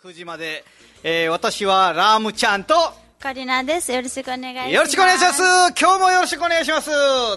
[0.00, 0.64] 9時まで、
[1.02, 2.74] えー私はラームちゃんと、
[3.18, 3.92] カリナです。
[3.92, 4.70] よろしくお願いします。
[4.70, 5.42] よろしくお願いします。
[5.76, 6.90] 今日もよろしくお願いします。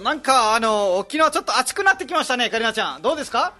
[0.03, 3.01] なんか、あの、沖縄ちょっと暑くなってきましたね、カリナちゃん。
[3.01, 3.53] どうですか？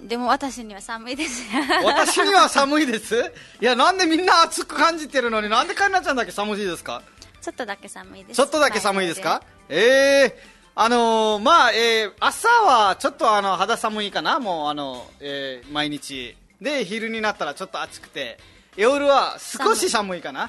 [0.00, 1.44] でも私には寒いです。
[1.84, 3.32] 私には寒いです？
[3.60, 7.00] いや、なんでみんな暑く感じてるのに、なんでカリナちゃんだけ寒いですか？
[7.40, 8.38] ちょっとだけ寒いです。
[8.38, 9.44] ちょっとだけ寒いですか？
[9.68, 10.38] ええ
[10.74, 16.34] あのーまあ、えー朝はちょっとあの肌寒いかな、もうあの、えー毎日。
[16.62, 18.38] で、昼になったらちょっと暑くて、
[18.76, 20.48] 夜は少し寒いかな。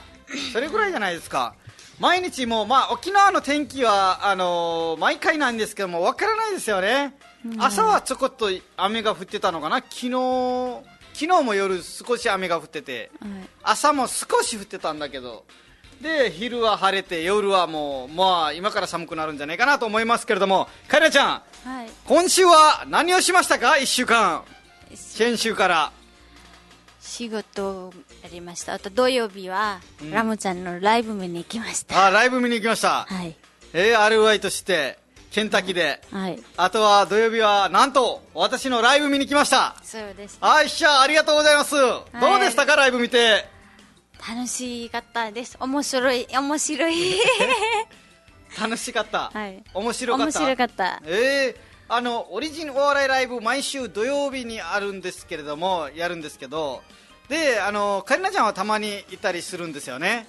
[0.54, 1.56] それぐらいじゃないですか。
[2.00, 7.16] 毎日もう、まあ、沖縄の天気は、あのー毎回なんですけども、わからないですよね。
[7.58, 9.78] 朝はちょこっと雨が降ってたのかな。
[9.78, 13.32] 昨日、昨日も夜少し雨が降ってて、はい
[13.64, 15.46] 朝も少し降ってたんだけど、
[16.02, 21.90] で、昼は晴れて、夜はもう、まあ、今から寒くなるんじゃないかなと思いますけれども、カイラちゃん、はい。
[22.06, 23.78] 今週は何をしましたか？
[23.78, 24.44] 一週間。
[24.96, 25.92] 先週から。
[27.04, 27.94] 仕事を
[28.24, 28.74] やりました。
[28.74, 32.06] あと土曜日は、ラムちゃんのライブ見に行きました。
[32.06, 33.06] あ、ライブ見に行きました。
[33.10, 33.36] はい。
[33.74, 34.98] えー、RY として、
[35.30, 36.02] ケンタッキーで。
[36.12, 36.42] はい。
[36.56, 39.76] あとは土曜日は、なんと、私のライブ見に来ました。
[39.84, 40.38] そうです。
[40.40, 41.76] あいっしゃ、ありがとうございます。
[41.76, 42.06] ど
[42.38, 43.46] うでしたか、ライブ見て？
[44.26, 45.58] 楽しかったです。
[45.60, 46.96] 面白い、面白い。
[48.60, 49.30] 楽しかった。
[49.34, 50.40] はい面白かった。
[50.40, 56.82] 面白かったええあの、オリジンお笑いライブ、毎週土曜日にあるんですけれども、やるんですけど、
[57.30, 60.26] で、あの、カリナちゃんはたまにいたりするんですよね。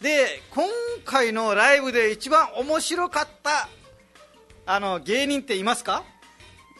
[0.00, 0.66] で、今
[1.04, 3.68] 回のライブで一番面白かった、
[4.66, 6.02] あの、芸人っていますか？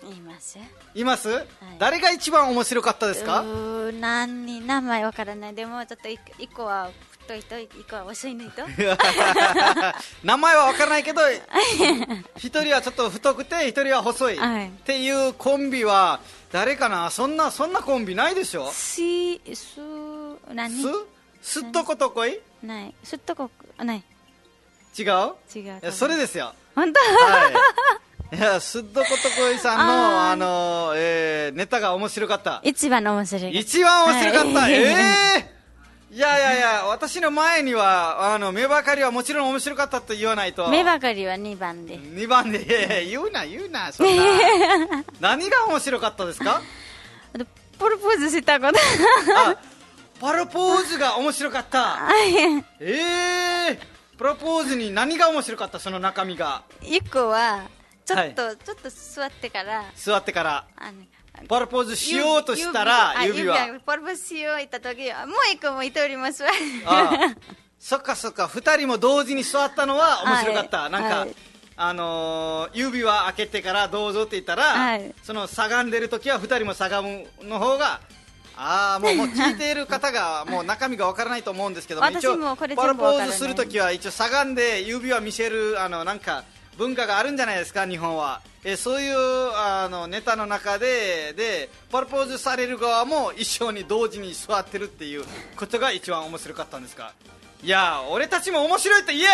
[0.02, 0.58] 言います。
[0.94, 1.46] います、
[1.78, 3.44] 誰が一番面白かったですか？
[4.00, 5.54] 何に名前わからない。
[5.54, 6.90] でも、ちょっと一一個は
[7.30, 8.50] 太い人、一個は遅い人？
[10.24, 11.20] 名前は分からないけど、
[12.36, 14.36] 一人はちょっと太くて、一人は細い。
[14.38, 17.10] はいっていうコンビは、誰かな？
[17.10, 18.70] そんな、そんなコンビないでしょ？
[18.72, 19.78] し、す、
[20.52, 20.70] 何？
[20.74, 20.88] す？
[21.42, 22.40] すっとことこい？
[22.64, 22.94] ない。
[23.04, 24.02] すっとこ、ない。
[24.98, 25.06] 違う？
[25.54, 26.52] 違うそれですよ。
[26.74, 27.00] 本当？
[27.00, 27.50] は
[28.32, 28.36] い。
[28.36, 32.60] いや、すっとことこいさんの、ああーの、えー、ネタが面白かった。
[32.64, 33.56] 一番の面白い。
[33.58, 34.58] 一番面白かった。
[34.60, 34.78] はいえ
[35.56, 35.59] え
[36.12, 40.68] いやいやいや、私の前には、あの、目ばかりはもちろん面白かったと言わないと。
[40.68, 41.98] 目ばかりは2番で。
[41.98, 44.22] 2番で、 言うな、言うな、そんな。
[45.20, 46.62] 何が面白かったですか？
[47.78, 48.78] プロポーズしたこと。
[49.36, 49.56] あ、
[50.20, 52.00] パロポーズが面白かった。
[52.80, 53.80] ええ
[54.18, 55.78] プロポーズに何が面白かった？
[55.78, 56.64] その中身が。
[56.82, 57.60] 一個は、
[58.04, 61.04] ちょっと、はちょっと座ってから、座ってから、あの、
[61.48, 63.66] パロポーズしようとしたら、指は。
[63.66, 66.50] 指プロポーズしよう言った時は、もう一個もいておりますわ。
[67.78, 70.80] そっかそっか、二人も同時に座ったのは面白かった。
[70.82, 71.34] はいなんか、はい
[71.82, 78.00] あのー指輪開けてからどうぞって言ったら、はいそのしゃがんでる時は二人もしゃがむの方が、
[78.54, 86.44] ああ、もう、もう聞いている方が、 もう中身がわからないと思うんですけども、私一応、パロポーズするときは、一応しゃがんで指輪見せる、あの、なんか、
[86.80, 88.40] 文化があるんじゃないですか、日本は。
[88.64, 89.16] えそういう
[89.54, 95.24] あのネタの中ででパロポーズされる側も一緒に同時に座ってるっていう
[95.56, 97.12] ことが一番面白かったんですか
[97.62, 99.26] いや俺たちも面白いって言え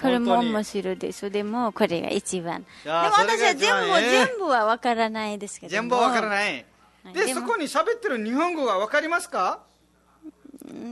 [0.00, 1.28] これも面白いです。
[1.30, 2.60] でも、これが一番。
[2.60, 5.70] いでも私は全部、一番ね全部はわからないですけども。
[5.72, 6.64] 全部わからい。
[7.04, 9.60] ないででもそこに喋ってる日本語がわかりますか？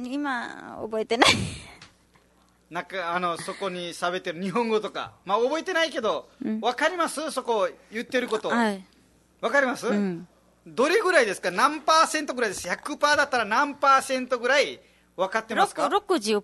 [0.04, 1.30] 今、覚えてない。
[2.70, 5.12] なんかあのそこに喋ってる日本語とか。
[5.24, 6.28] まあ覚えてないけど
[6.60, 7.30] わ、かります？
[7.30, 8.48] そこ言ってること。
[8.48, 8.84] わ、はい。
[9.40, 10.28] かります、うん。
[10.66, 11.50] どれぐらいですか？
[11.50, 14.80] 何パーセントぐらいです？100%だったら何パーセントぐらい
[15.16, 16.42] 分かってますか？60%。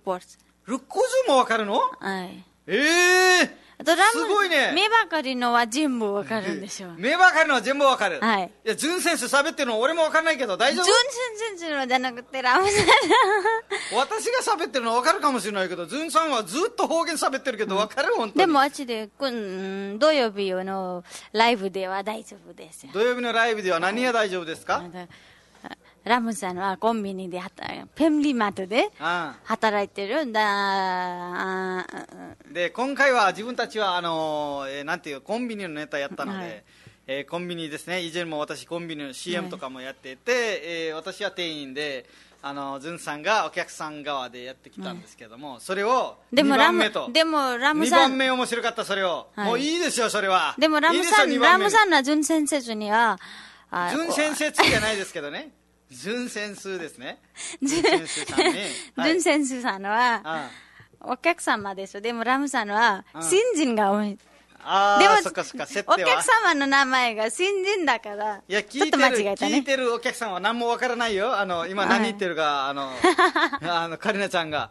[0.67, 0.81] 60
[1.29, 1.79] も分かるの？
[2.01, 2.45] はい。
[2.67, 3.49] ええあ
[3.85, 6.95] とラムすごいね目ばかりのは全部わかるんでしょう。
[6.97, 10.99] 目ばかりのは全部分かるはいいや純選手喋ってるの俺も分かんないけど大丈純夫？
[10.99, 12.87] 然全然のじゃなくて、ラムさん。
[13.97, 18.15] 私が喋ってるの分かるかもしれないけど純さんはずっと方言喋ってるけど分かる？
[18.15, 22.93] 本当にでもあっちで、こん土曜日のライブでは大丈夫ですよ。
[22.93, 25.09] 土曜日のライブでは何が大丈夫ですか、あの
[26.05, 31.87] ラムさんはコンビニで働い、フェミリーマートであ働いてるんだ。
[32.53, 36.65] で今回は自分たちはあのーえーなんていうコンビニのネタやったので、はい。
[37.07, 38.03] えーコンビニですね。
[38.03, 42.05] 以前も私コンビニの CM とかもやっていて、えー私は店員で
[42.43, 49.47] あのズンさんがお客さん側でやってきたんですけども、それを2でもラム番目と、でもラム2さん、番目面白かったそれを、はい。
[49.47, 50.55] もういいですよそれは。
[50.59, 53.19] でもラムさん、いいラムさんの純先生には、
[53.71, 55.51] あ純先生じゃないですけどね
[56.03, 57.19] 純先生ですね。
[57.63, 59.09] 純純先生さんね、 はい。
[59.11, 60.51] 純先生さんは、あ
[61.01, 62.01] お客様です。
[62.01, 64.19] でもラムさんはうん、新人が多い。
[64.67, 69.05] あでもあそっかそっかお客様の名前が新人だから、いや聞いてる。
[69.37, 71.39] 聞いてるお客さんは何もわからないよ。
[71.39, 72.91] あの今何言ってるか、あの
[73.63, 74.71] あのカリナちゃんが。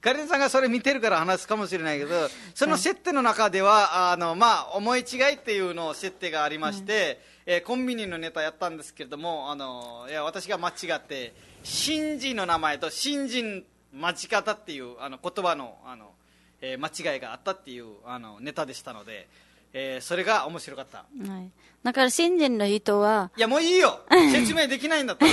[0.00, 13.64] カリナちゃんがそれ見てるから話すかもしれないけどその設定の中ではあの、まあ、思い違いっていうの設定がありまして、えーコンビニのネタやったんですけれどもあのいや私が間違って新人の名前と新人
[13.94, 16.12] 間違ったっていうあの言葉のあの、
[16.60, 19.28] えー間違いがあったっていうあのネタでしたので、
[19.72, 20.98] えーそれが面白かった
[21.30, 21.50] はい。
[21.82, 24.00] だから新人の人は、いや、もういいよ
[24.32, 25.32] 説明できないんだったら。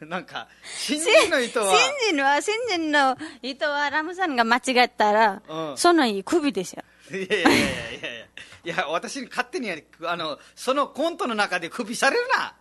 [0.06, 1.72] なんか、新人の人は、
[2.04, 7.16] 新人は、新人の人はラムさんが間違ったら、うんその日首でしょ。
[7.16, 8.26] いやいやいやいやいや、
[8.66, 9.70] いや、私に勝手に、
[10.04, 12.56] あの、そのコントの中で首されるな。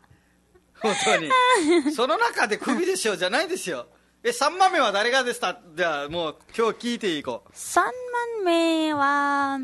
[0.79, 1.31] 本当に。
[1.95, 3.87] その中で首でしょ、じゃないですよ。
[4.21, 7.51] え、3番目は誰がでしたじゃあ、もう今日聞いていこう。
[7.51, 7.91] 3番
[8.43, 9.57] 目は、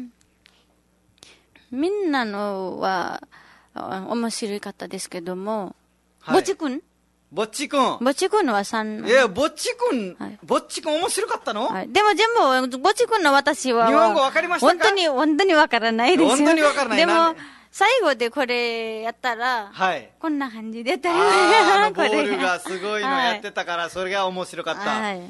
[1.70, 3.22] みんなのは、
[3.76, 5.76] あ面白かったですけども、
[6.22, 6.82] はいぼちくん？
[7.32, 7.98] ぼっちくん。
[8.02, 14.74] ぼちくんは3、いや、ぼっちくん、はいぼっちくん面白かったの、はい、でも全部、ぼちくんの私は、日本語わかりましたか？
[14.74, 16.36] 本当に、本当にわからないですよ。
[16.36, 17.14] 本当にわからないでも
[17.72, 20.10] 最後でこれやったら、はい。
[20.20, 24.82] こんな感じでやったあーあのボ これールがすごいのやってたから、それが面白かった。
[24.82, 25.22] はい。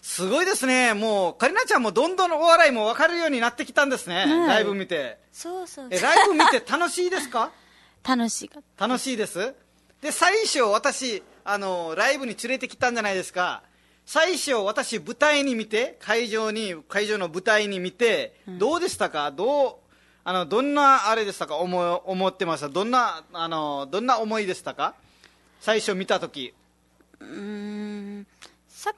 [0.00, 0.94] すごいですね。
[0.94, 4.16] もう、カリナちゃんもどんどんお笑いも分かるようになってきたんですね。
[4.16, 5.18] はいライブ見て。
[5.32, 7.50] そうそうえ、ライブ見て楽しいですか？
[8.08, 8.86] 楽しかった。
[8.86, 9.54] 楽しいです。
[10.00, 13.62] で、最初私、あの、ライブに連れてきたんじゃないですか。
[14.04, 19.30] 最初私舞台に見て、会場に、会場の舞台に見て、どうでしたか？
[19.30, 19.74] どう、
[20.24, 21.56] あの、どんなあれでしたか？
[21.56, 22.68] 思い思ってました？
[22.68, 24.94] どんな、あの、どんな思いでしたか？
[25.60, 26.52] 最初見たとき。
[27.20, 28.26] うーん、
[28.68, 28.94] さっ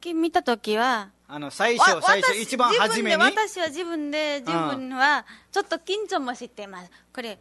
[0.00, 3.16] き見たときは、あの、最初、わ最初、私一番初めに。
[3.16, 6.90] 自分で私は自分で、自分は、ちょっと緊張もしてます。
[7.12, 7.38] これ、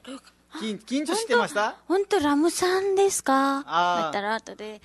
[0.56, 1.76] 緊緊張してました？
[1.88, 3.64] 本当ラムさんですか？
[3.66, 4.82] だったら後で。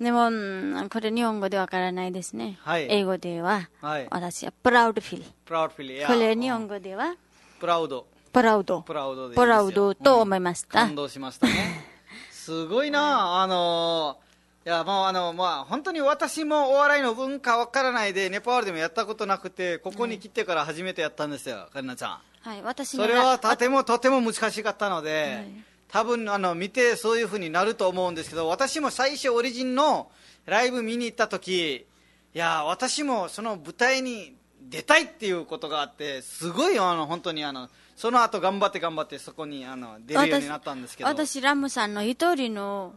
[0.00, 2.58] でも、うんこれ日本語でわからないですね。
[2.62, 5.24] はい英語では、はい私はプラウドフィル。
[5.44, 7.14] プラウドフィリこれ日本語では、
[7.60, 8.06] プラウド。
[8.32, 8.82] プラウド。
[8.82, 10.80] プラウドプラウドと思いました。
[10.80, 11.52] 感動しましたね。
[12.30, 14.18] すごいなあの
[14.66, 22.18] いや、もうあの、まあ、本当に私もお笑いの文化わからないで、ネパールでもやったことなくて、ここに来てから初めてやったんですよ、カリナちゃん。
[22.48, 25.64] はい、私のそれはとてもとても難しかったので、はい。
[25.88, 30.10] 多分あの見てそういうふうになると思うんですけど私も最初オリジンの
[30.44, 31.86] ライブ見に行った時
[32.34, 41.08] いや私もその舞台に出たいっていうことがあってすごいあの本当にあのその後頑張って頑張ってそこにあの出るようになったんですけど。
[41.08, 42.92] 私、ラムさんの一人の、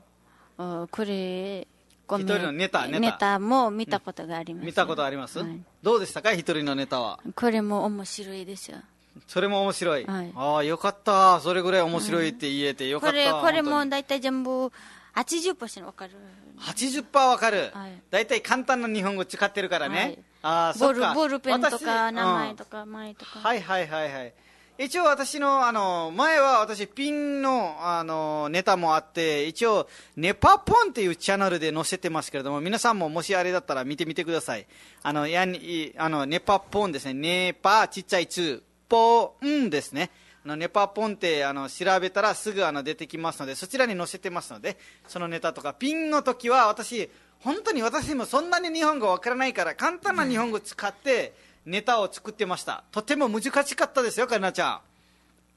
[0.57, 1.67] あこれ、
[2.09, 3.39] 一人のネタネタ。
[3.39, 4.65] も見たことがあります。
[4.65, 5.61] 見たことあります、はい。
[5.81, 6.33] どうでしたか？
[6.33, 7.19] 一人のネタは。
[7.33, 8.79] これも面白いですよ。
[9.27, 10.31] それも面白い、はい。
[10.35, 11.39] ああよかった。
[11.41, 14.71] それぐらい面白いって言えてよかった、これ、これも大体全部
[15.15, 16.13] 80%わかる。
[16.59, 18.01] 80%わかる、はい。
[18.09, 20.19] 大体簡単な日本語使ってるからね、はい。
[20.41, 21.09] ああそっか。
[21.09, 23.39] ルボールペンと私か、名前うんとか、前とか。
[23.39, 24.33] はいはいはいはい。
[24.81, 34.65] 一応私のあの前は私ピンのあのネタもあって一応ネパポンっていうチャンネルで載せてますけれども皆さんももしあれだったら見てみてください。
[35.03, 37.13] あのやにあのネパポンですね。
[37.13, 40.09] ネパちっちゃいツポンですね。
[40.43, 44.77] あのネパポンってあの調べたらすぐあの出てきますのでそちらに載せてますので
[45.07, 45.73] そのネタとか。
[45.73, 47.09] ピンの時は私
[47.39, 51.33] 本当に私もそんなに日本語わからないから簡単な日本語使って
[51.65, 52.83] ネタを作ってました。
[52.91, 54.79] とても難しかったですよカリナちゃん。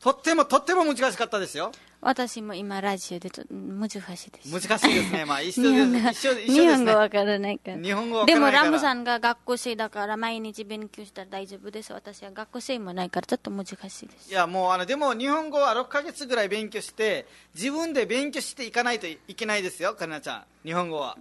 [0.01, 1.73] とってもとっても難しかったですよ。
[2.05, 4.53] 私も今ラジオでちょっと難しいです。
[4.53, 7.77] 難しいですね まあ一緒です一緒一日緒ですね本語わからないから。
[7.79, 11.93] 日本語わからないからでもラムさんが学校生だから毎日勉強したら大丈夫です。
[11.93, 14.35] 私は学校生もないからちょっと難しいですい。
[14.35, 21.17] やもうあのでも日本語は6ヶ月ぐらい勉強して自分で勉強していかないといけないですよカリナちゃん日本語は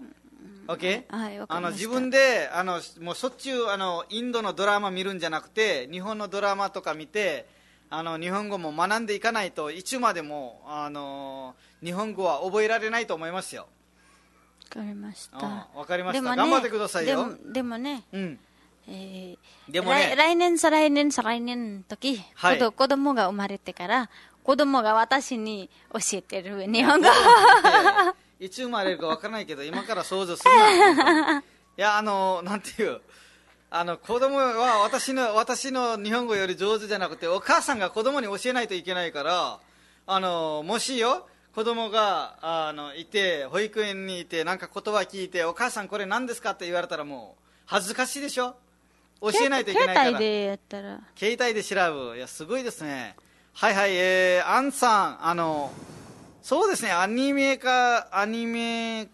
[0.67, 1.03] OK?
[1.09, 7.45] はいわかありましたの自分であのもうしょっちゅうあのインドのドラマ見るんじゃなくて日本のドラマとか見て
[7.93, 13.67] あの日本語も学んでいかないといつまでもあの日本語は覚えられないと思いますよ。
[14.75, 15.37] わかりました。
[15.41, 16.31] あわかりました。
[16.31, 17.17] ね頑張ってくださいよ。
[17.17, 18.39] でもでもね、うん。
[18.87, 22.59] えーでもね来来年、再来年、再来年の時、はい。
[22.59, 24.09] 子供子供が生まれてから、
[24.45, 27.07] 子供が私に教えてる日本語。
[28.39, 31.39] いつ生まれるかわからないけど今から想像するな。
[31.39, 31.43] い
[31.75, 33.01] やあのなんていう
[33.73, 39.59] あの子供は私の私の日本語より上手じゃなくてお母さんが子供に教えないといけないから
[40.07, 41.25] あのもしよ
[41.55, 48.55] 子供があのいて保育園にいてなんか言葉聞いてお母さんこれ何ですかって言われたらもう恥ずかしいでしょ？
[49.21, 50.05] 教えないといけないから。
[50.07, 50.99] 携帯でやったら。
[51.15, 53.15] 携帯で調べるいやすごいですね。
[53.53, 55.71] はいはいえー、アンさんあの
[56.41, 56.91] そうですね。
[56.91, 59.07] アニメかアニメ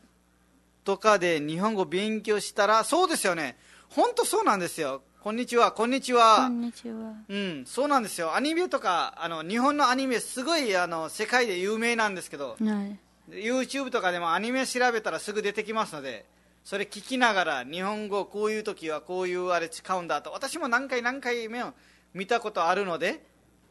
[0.83, 3.55] とかで日本語勉強したらそうですよね
[3.89, 5.01] 本当そうなんですよ。
[5.21, 5.71] こんにちは。
[5.71, 7.13] こんにちこはんにちは。
[7.27, 7.65] うん。
[7.65, 8.35] そうなんですよ。
[8.35, 12.99] アニメとかあの日本のアニメすごいあの世界で有名なんですけどはい。
[13.29, 16.25] YouTube とかでもアニメ調べたらすぐ出てきますので
[16.63, 21.73] それ聞きながら日本語こういう時はこういうあれ使うんだと私も何回何回目を
[22.13, 23.21] 見たことあるので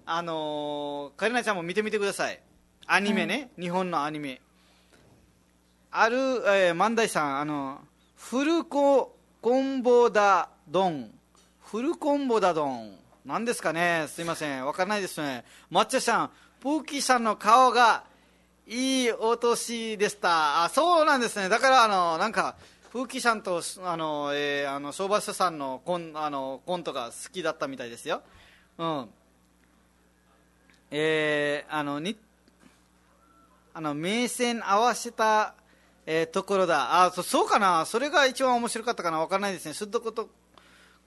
[0.04, 2.40] あのー、カリナちゃんも見てみてください。
[2.87, 4.40] アニメね、日本のアニメ。
[5.90, 7.80] ある、えー、万代さんあの
[8.14, 8.64] フル
[9.47, 11.09] コンボダドン
[11.67, 14.07] フルコンボダドン何ですかね？
[14.09, 18.03] すいませんわからないですね抹茶さんプーキーさんの顔が
[18.67, 20.65] いいお年でした。
[20.65, 21.49] あ、そうなんですね。
[21.49, 22.57] だから、あの、なんか、
[22.93, 28.23] 風紀さんと、あの、えーあの、相場師さんのコン、あの、コントが好きだったみたいですよ。
[28.79, 29.09] うん。
[30.91, 32.17] えーあの、に、
[33.75, 35.55] あの、目線合わせた、
[36.07, 37.05] えーところだ。
[37.05, 37.85] あ、そそうかな。
[37.85, 39.19] それが一番面白かったかな。
[39.19, 39.75] わからないですね。
[39.75, 40.29] すっとこと、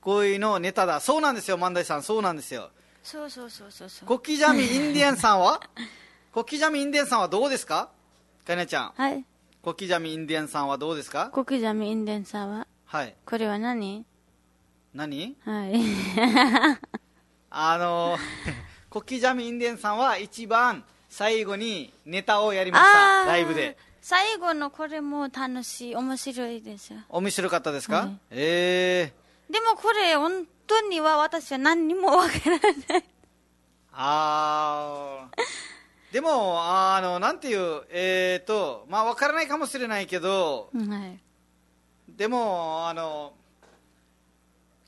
[0.01, 0.99] こういうのネタだ。
[0.99, 2.03] そうなんですよ、万代さん。
[2.03, 2.69] そうなんですよ。
[3.01, 4.07] そうそうそうそうそう。
[4.07, 5.61] コキジャミ インディアンさんは？
[6.33, 7.89] コキジャミインディアンさんはどうですか？
[8.45, 8.93] かなちゃん。
[8.95, 9.23] はい。
[9.61, 11.29] コキジャミインディアンさんはどうですか？
[11.31, 13.15] コキジャミインデンさんは、はい。
[13.25, 14.05] これは何？
[14.93, 15.35] 何？
[15.45, 15.73] はい。
[17.51, 18.17] あの、
[18.89, 23.25] コキジャミインディアンさんは一番最後にネタをやりました。
[23.25, 23.77] ライブで。
[24.01, 26.99] 最後のこれも楽しい、面白いですよ。
[27.09, 29.19] 面白かったですか、はいええ
[29.51, 33.05] でもこれ、本当には私は何にもわからない。
[33.91, 36.13] あー。
[36.13, 41.19] でも、あの、なんていう、えーと、まあ、わからないかもしれないけど、はい。
[42.15, 43.33] でも、あの、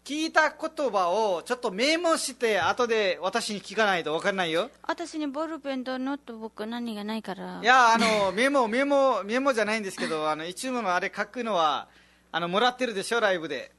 [0.04, 4.72] 聞いた言葉をちょっとメモして、後で私に聞かないとわからないよ。
[4.82, 7.60] 私にボールペンとノートブック何がないから。
[7.62, 11.88] いや、あの、メモ、メモ、メモじゃないんですけど、 あの、いつものあれ書くのは、
[12.32, 13.74] あの、もらってるでしょ、ライブで。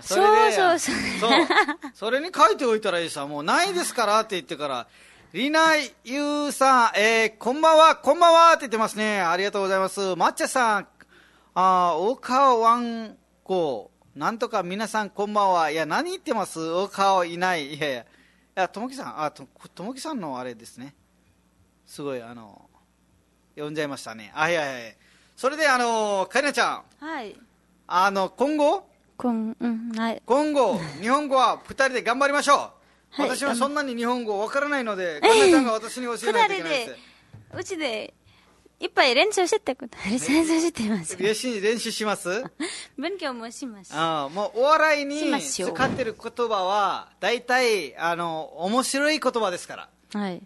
[0.00, 1.46] そうそうそうそう。
[1.92, 4.86] それに書いておいたらいいさ、もうないですからって言ってから、
[5.34, 9.20] リナユウさん、えー、こんばんは、こんばんはって言ってますね。
[9.20, 10.00] ありがとうございます。
[10.00, 10.88] 抹茶さん、
[11.54, 15.70] あー、おかわんこ、なんとか皆さんこんばんは。
[15.70, 16.60] いや、何言ってます？
[16.60, 17.74] お顔いない。
[17.74, 18.00] いやいや。
[18.02, 18.04] い
[18.54, 19.44] や、ともきさん、あ、と、
[19.74, 20.94] ともきさんのあれですね。
[21.84, 22.70] すごい、あの、
[23.56, 24.30] 呼んじゃいましたね。
[24.32, 24.92] あ、いやいや。
[25.34, 27.36] それで、あの、かりなちゃん、はい。
[27.88, 30.22] あの、今後、こん、うん、はい。
[30.24, 32.56] 今後、日本語は二人で頑張りましょう。
[32.56, 36.96] はい私はそんなに日本語わからないので、かりなちゃんが私に教えないといけないです。
[37.56, 38.14] うちで、
[38.80, 41.16] いっぱい練習してくだ練習してます。
[41.16, 42.44] 練 習練習します？
[42.98, 43.94] 勉強もします。
[43.94, 50.20] ああもうお笑いしに使ってる言葉は、大体、あの、面白い言葉ですから。
[50.20, 50.42] はい。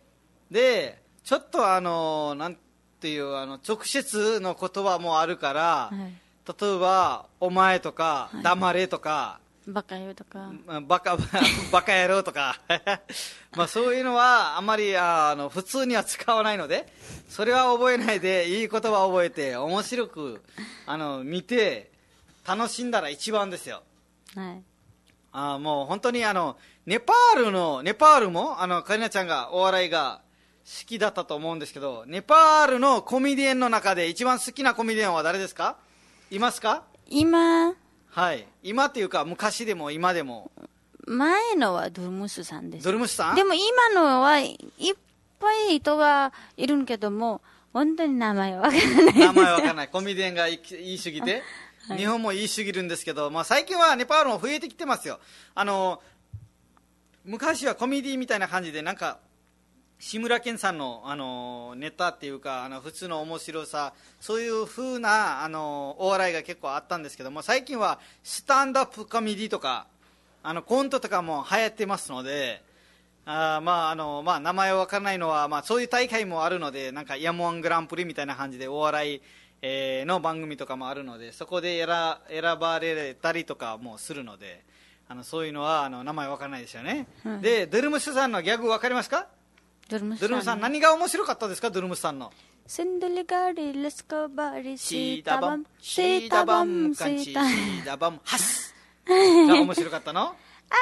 [0.51, 2.57] で、ちょっとあの、なん
[3.01, 6.15] ていう、あの、直接の言葉もあるから、はい。
[6.61, 9.39] 例えば、お前とか、黙れとか、
[9.71, 10.51] バカよとか。
[10.67, 11.17] まあバカ、
[11.71, 12.59] バカ野郎とか、
[13.55, 16.91] まあそういうのはあんまりあの普通には使わないので、
[17.29, 20.43] それは覚えないで、いい言葉を覚えて、面白く
[20.87, 21.91] あの見て、
[22.47, 23.83] 楽しんだら一番ですよ。
[24.35, 24.63] はい。
[25.33, 26.57] あもう本当にあの、
[26.87, 30.23] ネパールの、ネパールも、あの、カリナちゃんがお笑いが
[30.65, 35.77] 好きだったと思うんですけど、ネパールのコメディエンの中で一番好きなコメディエンは誰ですか？
[36.31, 36.85] いますか？
[37.11, 37.75] 今、
[38.19, 38.49] はい。
[38.65, 40.51] 今っていうか、昔でも今でも。
[41.07, 42.91] 前のはドルムスさんですド。
[42.91, 43.37] ルムシさん？
[43.37, 44.57] でも今のはいっ
[45.39, 47.41] ぱい人がいるけども、
[47.73, 49.19] 本当に名前はわからない。
[49.21, 49.89] 名前わかんない。
[49.89, 51.45] コメディエンが言い言い過ぎて、
[51.97, 55.21] 日本も言い過ぎるんですけど、まあ最近はネパールも増えてきてますよ。
[55.55, 56.03] あの、
[57.25, 59.21] 昔はコメディみたいな感じで、なんか、
[59.99, 69.87] 志村けんさんの、あの、ネタっていうか、あの、普通の面白さ、そういう風な、あの、お笑いが結構あったんですけども、最近はスタンドアップコメディとか、
[70.45, 72.63] あの、コントとかも流行ってますので、
[73.27, 79.23] あーまああのまあ、名前わからないのは、まあ、そういう大会もあるので、なんか、ヤモワングランプリみたいな感じで、お笑い、
[79.63, 81.89] えーの番組とかもあるので、そこで選
[82.29, 84.63] 選ばれたりとかもするので、
[85.09, 87.09] あのそういうのはあの名前わからないですよね。
[87.25, 89.27] はいで、ドゥルムスさんのギャグわかりますか？
[89.89, 90.29] ドルムスさん。
[90.29, 92.31] ドゥルムスさん、何が面白かったですか、ドゥルムスさんの。
[92.67, 98.21] シンドリガリ、レスコバリ、シシータバンシータバン、シシータバン。
[98.23, 98.75] ハス
[99.07, 99.15] が
[99.55, 100.37] 面白かったの？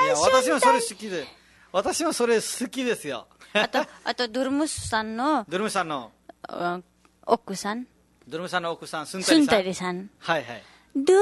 [0.05, 1.25] いや、私もそれ好きで、
[1.71, 3.29] 私もそれ好きですよ。
[3.53, 6.11] あと、あと、ドルムスさんの、ドゥルムスさんの、
[6.49, 6.81] あ
[7.25, 7.85] 奥さん、
[8.27, 9.57] ドゥルムスさんの奥さん、スンタスンリさん。
[9.57, 10.11] タリさん。
[10.19, 10.63] はいはい。
[10.97, 11.17] どうでも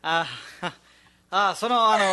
[0.00, 0.26] あ
[1.30, 2.04] あ、その、あの、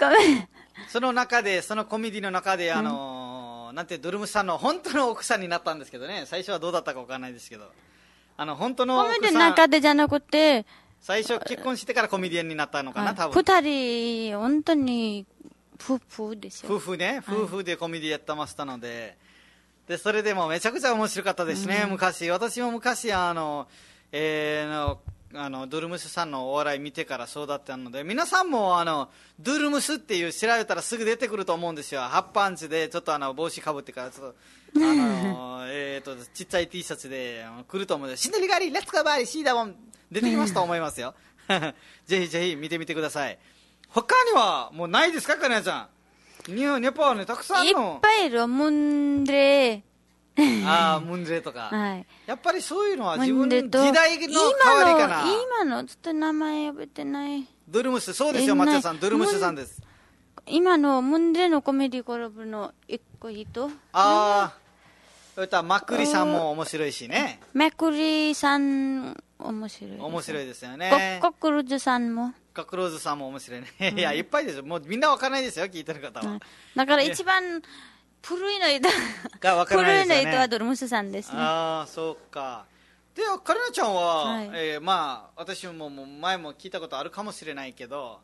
[0.00, 0.48] ごめん。
[0.88, 7.70] その中で、そのコメディの中で、あの、なんて、ドルムスさんの本当の奥さんになったんですけどね、最初はどうだったかわからないですけど、
[8.36, 10.66] あの、本当のコメディの中でじゃなくて、
[11.00, 13.34] 最初結婚してからコメディアンになったのかな、多分。
[13.34, 15.26] 二人、本当に、
[15.82, 16.74] 夫婦ですよ。
[16.74, 19.16] 夫婦ね、夫婦でコメディやってましたので、
[19.88, 22.28] で、それでもめちゃくちゃ面白かったですね、昔。
[22.30, 23.68] 私も昔、あの、
[24.10, 25.00] えーの、
[25.38, 29.08] あの、ドゥルムスさんのお笑い見てからそうだったので、皆さんも、あの、
[29.40, 32.00] ドゥルムスっていう調べたらすぐ出てくると思うんですよ。
[32.02, 34.36] ハッパンチで、ちょっとあの、帽子かぶってから、ちょっと、
[34.76, 39.76] あの、 えーと、ちっちゃい T シャツであの来ると思うんで、シンデリガリ、レッツゴーバーリ、シーダモン、
[40.10, 41.14] 出てきますと思いますよ。
[42.06, 43.38] ぜひぜひ見てみてください。
[43.88, 45.88] 他には、もうないですか、かなちゃ
[46.48, 46.54] ん。
[46.54, 49.82] 日本、ネパールにたくさんいっ、ぱいいる、ムンデ
[50.66, 51.68] ああ、ムンデレとか。
[51.72, 52.06] はい。
[52.26, 55.24] やっぱりそういうのは自ム分時代の変わりかな。
[55.60, 57.46] 今の、ちょっと名前呼べてない。
[57.68, 59.00] ドゥルムス、そうですよ、え松田さん。
[59.00, 59.82] ドゥルムスさんです。
[60.46, 63.46] 今のムンデのコメディコラボの一個人
[63.92, 64.52] あ
[65.36, 67.40] あ、歌、マクリさんも面白いしね。
[67.52, 69.98] メクリさん、面白い。
[69.98, 71.18] 面白いですよね。
[71.20, 72.32] ココクルズさんも。
[72.54, 73.94] ガクローズさんも面白いね。
[73.96, 74.64] いや、いっぱいですよ。
[74.64, 76.40] もうみんなわからないですよ、聞いてる方は。
[76.74, 77.60] だから一番
[78.26, 78.88] 古いの人、
[79.40, 81.38] がわからないですよね古いの人はドルムスさんですね。
[81.38, 82.66] ああ、そうか。
[83.14, 88.20] で、カレナちゃんは、はいえーまあ、私ももう前も聞いたことあるかもしれないけど、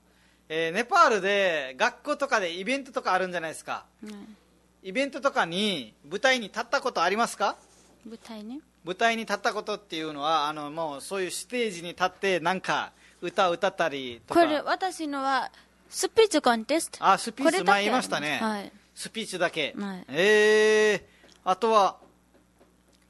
[0.49, 3.87] えーネパールで学校とかでイベントとかあるんじゃないですか。
[4.03, 4.37] うん
[4.85, 7.57] イベントとかに舞台に立ったことありますか？
[8.05, 8.59] 舞台ね。
[8.85, 12.91] 舞台に立ったことっていうのはあのもうそういうステージに立ってなんか
[13.21, 15.53] 歌を歌ったりとかこれ、私のは、
[15.89, 16.99] スピーチコンテスト。
[17.01, 18.73] あスピーチ前言いましたね、はい。
[18.95, 20.05] スピーチだけ、はい。
[20.09, 21.03] えー、
[21.45, 21.97] あとは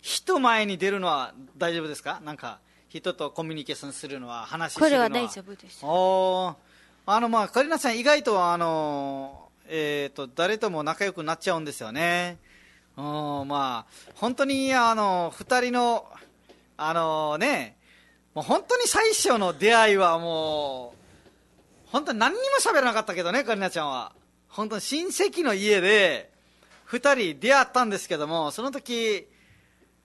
[0.01, 2.21] 人前に出るのは大丈夫ですか？
[2.25, 5.27] なんか人とコミュニケーションするのは話するのはこれは。
[5.27, 5.81] 大丈夫です。
[5.83, 6.55] おー。
[7.07, 12.39] あのまあカリナさん意外とあのえー、と誰とも仲良くなっちゃうんですよね。
[12.97, 13.05] うん
[13.49, 16.07] まあ本当にあの二人の
[16.77, 17.77] あのね
[18.35, 20.95] もう本当に最初の出会いはも
[21.87, 24.13] う本当に何にも喋らなかったけどねカリナちゃんは
[24.52, 26.30] 本当に親戚の家で
[26.84, 29.26] 二人出会ったんですけどもその時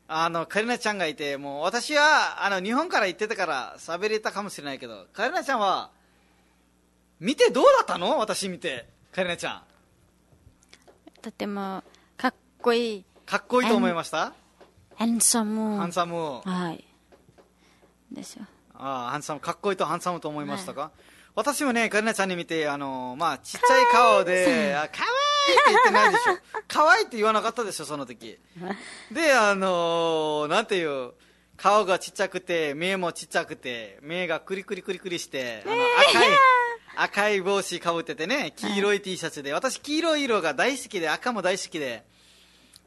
[0.08, 5.92] あのカリナちゃんがいてもう私はあの日本から行ってたから喋れたかもしれないけどカリナちゃんは
[7.20, 8.18] 見てどうだったの？
[8.20, 9.62] 私見てカリナちゃん
[11.22, 11.84] とても、
[12.16, 13.06] かっこいい。
[13.26, 14.34] かっこいいと思いました？
[14.96, 15.78] ハンサム。
[15.78, 16.86] ハンサムはい。
[18.12, 18.46] ですよ。
[18.76, 20.92] ああハンサムかっこいいとハンサムと思いましたか、
[21.38, 26.38] 私もねカリナちゃんに見てあのまあちっちゃい顔であ可愛いって言ってないでしょ。
[26.68, 28.40] 可愛いって言わなかったでしょその時。
[29.12, 31.14] であのなんていう
[31.56, 35.76] 顔がちっちゃくて目もちっちゃくて目がクリクリクリクリしてあの
[36.10, 36.30] 赤い
[36.96, 39.54] 赤い帽子かぶっててね黄色い T シャツで。
[39.54, 42.04] 私黄色い色が大好きで赤も大好きで。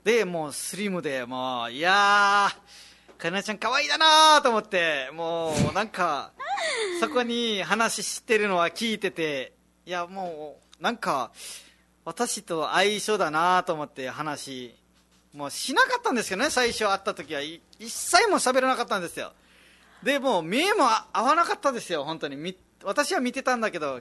[0.03, 2.57] でもうスリムでもういやー
[3.21, 6.33] かなちゃん可愛いだなーと思ってもうなんか
[7.01, 9.53] そこに話してるのは聞いてて
[9.87, 11.31] いやもうなんか
[12.05, 14.75] 私と相性だなと思って話
[15.35, 17.41] もうしなかったんですけどね最初会った時は。
[17.43, 19.33] 一切も喋らなかったんですよ。
[20.03, 22.57] でもう目も合わなかったですよ本当に。
[22.85, 24.01] 私は見てたんだけど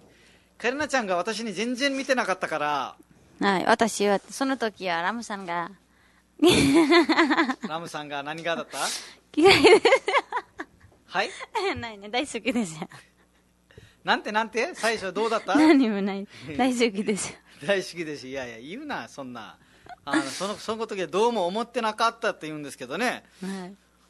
[0.58, 2.96] カレナちゃんが私に全然見てなかったから。
[3.40, 3.66] はい。
[3.66, 5.72] 私は、その時はラムさんが、
[7.68, 8.78] ラムさんが何がだった？
[9.36, 9.70] 嫌いで
[11.06, 11.30] はい？
[11.30, 11.46] す。
[11.76, 12.10] ないね。
[12.10, 12.88] 大好きですよ。
[14.04, 14.74] なんてなんて？
[14.74, 15.56] 最初どうだった？
[15.56, 16.28] 何もない。
[16.58, 17.38] 大好きですよ。
[17.66, 19.58] 大好きですいやいや言うなそんな
[20.06, 23.66] あのそのその時はどうも思ってなかったって言うんですけどねは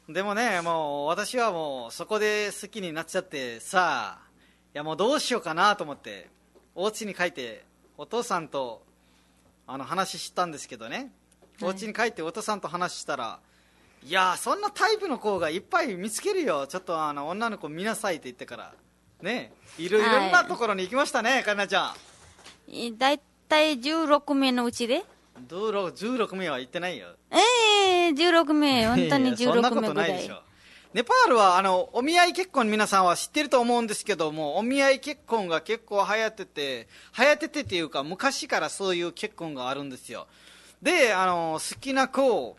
[0.08, 0.12] い。
[0.12, 4.30] でもねもう私はもうそこで好きになっちゃってさあ
[4.72, 6.28] いやもうどうしようかなと思って
[6.76, 7.64] お家に帰って
[7.98, 8.84] お父さんと
[9.66, 11.12] あの話したんですけどね
[11.62, 11.76] おはい。
[11.76, 13.38] 家に帰ってお父さんと話したら、
[14.04, 16.66] い、やそんなタイプの子がいっぱい見つけるよ。
[16.66, 18.72] ちょっとあの女の子見なさいって言ってから。
[19.22, 19.52] ね。
[19.78, 21.94] いろいろんなところに行きましたね、かなちゃ
[22.68, 22.72] ん。
[22.72, 25.04] いだいたい16名のうちで
[25.48, 27.08] ？16 16名は行ってないよ。
[27.30, 28.86] ええー、16名。
[28.88, 30.06] 本当にいやそんな16こ名ぐらい。
[30.08, 30.42] とないでしょ。
[30.92, 40.26] ネパールはあのお見合い結婚皆さんは知ってると思うんですけどもお見合い結婚が結構流行ってて流行っててっていうか昔からそういう結婚があるんですよ
[40.82, 42.56] であの好きな子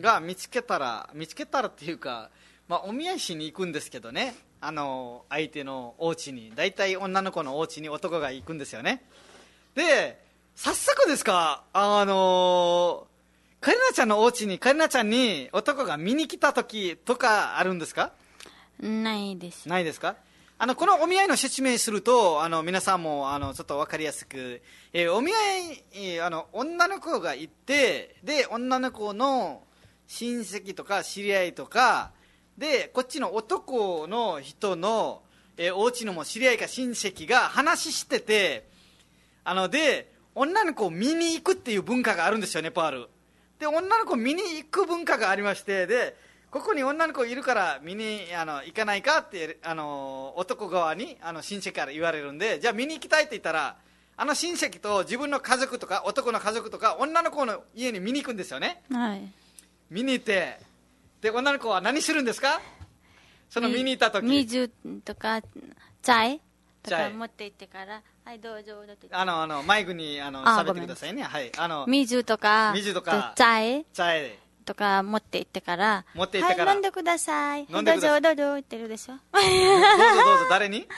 [0.00, 2.30] が見つけたら見つけたらっていうか、
[2.68, 4.34] まあ、お見合いしに行くんですけどね。
[4.60, 9.04] あの相手のお家に大体女の子のお家に男が行くんですよね。
[9.74, 10.18] で
[10.56, 13.06] 早速ですかあの
[13.60, 18.12] カリナちゃんのお家にカリナちゃんに男が見に来た時とかあるんですか？
[18.80, 19.68] ないです。
[19.68, 20.16] ないですか？
[20.56, 24.62] あのこのお見合いの説明するとあの皆さんもあのちょっと分かりやすく、
[24.92, 29.62] えーお見合いえーあの女の子がいてで女の子の
[30.06, 32.12] 親戚とか知り合いとか
[32.56, 35.22] でこっちの男の人の、
[35.56, 38.68] えーお家のも知り合いか親戚が話してて
[39.42, 43.08] あので女の子を見に行くっていう文化があるんですよネパール。
[43.58, 46.16] で女の子を見に行く文化がありましてで
[46.54, 53.74] ここに女の子いるから見にあの行かないかってあの男側にあの親戚から言われるんでじゃあ見に行きたいって言ったら
[54.16, 58.84] あの親戚と自分の家族とか男の家族とか女の子の家に見に行くんですよね。
[58.92, 59.28] はい。
[59.90, 60.60] 見に行って
[61.20, 62.60] で女の子は何するんですか？
[63.50, 64.24] その見に行った時。
[64.24, 64.68] 水
[65.04, 66.40] とか、チャイ？
[66.84, 68.74] とか持って行ってから、はい、どうぞ。
[69.10, 71.24] あのあのマイクにあのあ喋ってくださいね。
[71.24, 71.50] はい。
[71.58, 73.86] あの水とか、水とかチャイ？
[73.92, 77.60] チャイとか持って行ってから、持って行ってからはい、飲んでください。
[77.60, 79.14] 飲んでくださいはいどうぞ、どうぞ、言ってるでしょ。
[79.14, 79.48] どうぞ
[80.24, 80.88] どうぞ誰に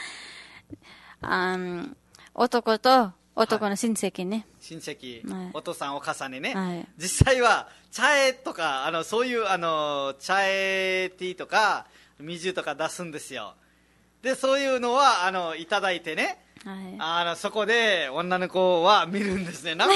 [1.21, 1.97] あん
[2.33, 4.47] 男と男の親戚ね。
[4.59, 11.85] 親戚、はいお父さんお母さんにね、はい実際は茶エとかあのそういうあの茶エティーとか
[12.19, 13.53] 水とか出すんですよ
[14.21, 16.95] でそういうのはあのいただいてねはい。
[16.99, 19.95] あのそこで女の子は見るんですね なんか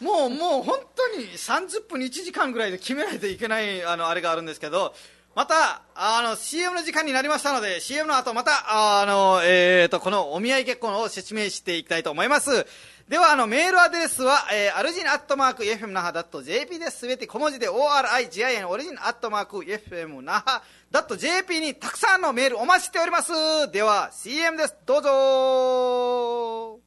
[0.00, 4.94] もうもう本当に30分1時間ぐらいで決めないといけないあのあれがあるんですけど
[5.34, 12.66] またあの CM の時間になりましたので CM の後またあの、えー、とこのお見合い結婚を説明していきたいと思います
[13.10, 16.98] ではあのメールアドレスは、えー、アルジンアットマーク FM 那覇 .jp です。
[17.00, 20.44] すべて小文字で ORIGIN オリジンアットマーク FM 那
[20.92, 23.32] 覇 .jp にたくさんのメールお待ちしております。
[23.72, 24.76] では CM です。
[24.86, 26.78] どうぞ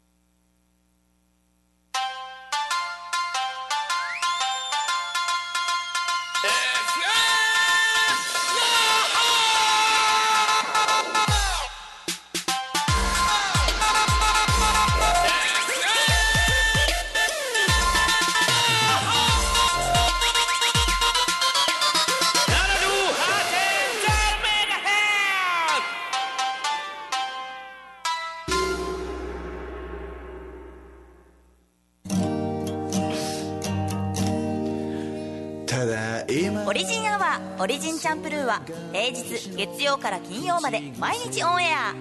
[37.60, 38.62] オリジンチャンプルーは
[38.92, 41.94] 平日月曜から金曜まで毎日オンエア。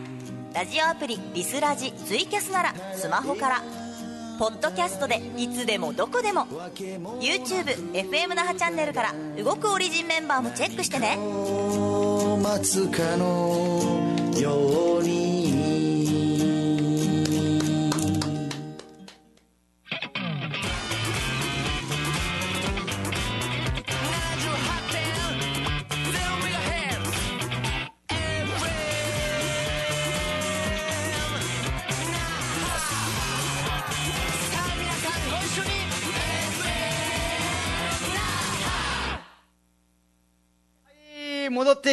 [0.54, 3.62] ラジオアプリ「リスラジ」ツイキャスならスマホから。
[4.38, 6.46] ポッドキャストでいつでもどこでも。
[7.20, 11.18] YouTubefm 那覇チャンネルから動くオリジンメンバーもチェックしてね。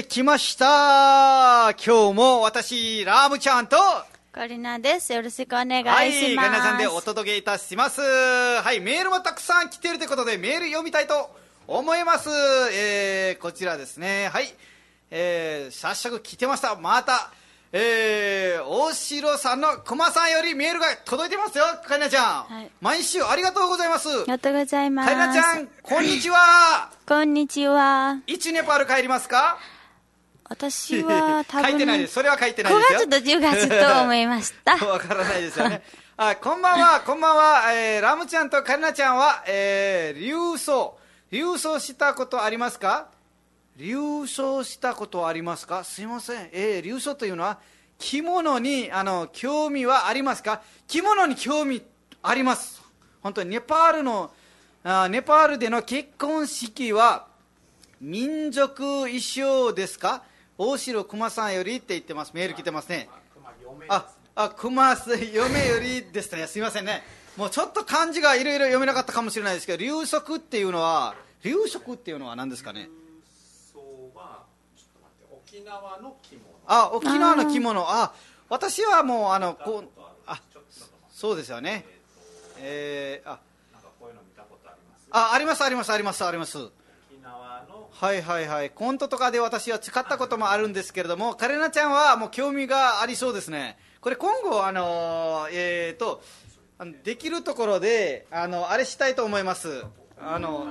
[0.09, 3.77] きました今日も私ラームちゃんと
[4.31, 5.13] カリナです。
[5.13, 6.47] よろしくお願いします。
[6.47, 8.01] はい、ガナさんでお届けいたします。
[8.01, 11.35] はい、メールもたくさん来ているということで、メール読みたいと
[11.67, 12.29] 思います。
[12.71, 14.29] えー、こちらですね。
[14.31, 14.53] はい、
[15.11, 16.75] えー、早速来てました。
[16.75, 17.31] また、
[17.71, 22.43] えー、大城さんの熊さんよりメールが届いてますよ、カイナちゃん。
[22.43, 24.09] はい毎週ありがとうございます。
[24.09, 25.09] ありがとうございます。
[25.09, 26.91] カイナちゃん、こんにちは。
[27.07, 28.19] こんにちは。
[28.27, 29.57] いつネパール帰りますか？
[30.49, 32.13] 私は多分、書いてないです。
[32.13, 32.99] それは書いてない9ですよ。
[33.07, 34.73] 月と10月と思いました。
[34.85, 35.83] わからないですよね。
[36.17, 40.97] あ、こんばんは、こんばんは、えー、ラムちゃんとカリナちゃんは、えー、流送。
[41.31, 43.07] 流送したことありますか？
[43.77, 45.83] 流送したことありますか？
[45.83, 46.49] すいません。
[46.51, 47.59] えー、流送というのは、
[47.99, 50.61] 着物に、あの、興味はありますか？
[50.87, 51.83] 着物に興味
[52.23, 52.81] あります。
[53.21, 54.31] 本当に、ネパールの、
[54.83, 57.27] あネパールでの結婚式は、
[58.01, 60.23] 民族衣装ですか？
[60.61, 62.31] 大城熊さんよりって言ってます。
[62.33, 63.07] メール来てますね。
[63.87, 66.47] あ、あ、熊す、嫁よりですね。
[66.47, 67.01] すいませんね。
[67.37, 72.89] もうちょっと漢字がいろいろ読めなかったかもしれないですけど、流足っていうのは、流食っていうのは何ですかね？
[75.31, 77.89] 沖縄の着物あ、沖縄の着物。
[77.89, 78.13] あ、
[78.49, 80.41] 私はもう、あの、こう、あ、
[81.09, 81.85] そうですよね。
[82.57, 83.39] えー、あ、
[85.11, 86.69] あ、あります、あります、あります、あります。
[87.29, 88.69] 沖縄のはいはいはい。
[88.69, 93.77] コントとかで私は使ったこともあるんですけれどもカレナちゃんはもう興味がありそうですね。
[94.01, 96.21] これ今後あのーえーと
[97.03, 99.83] できるところであのあれしたいと思います。
[100.21, 100.67] あの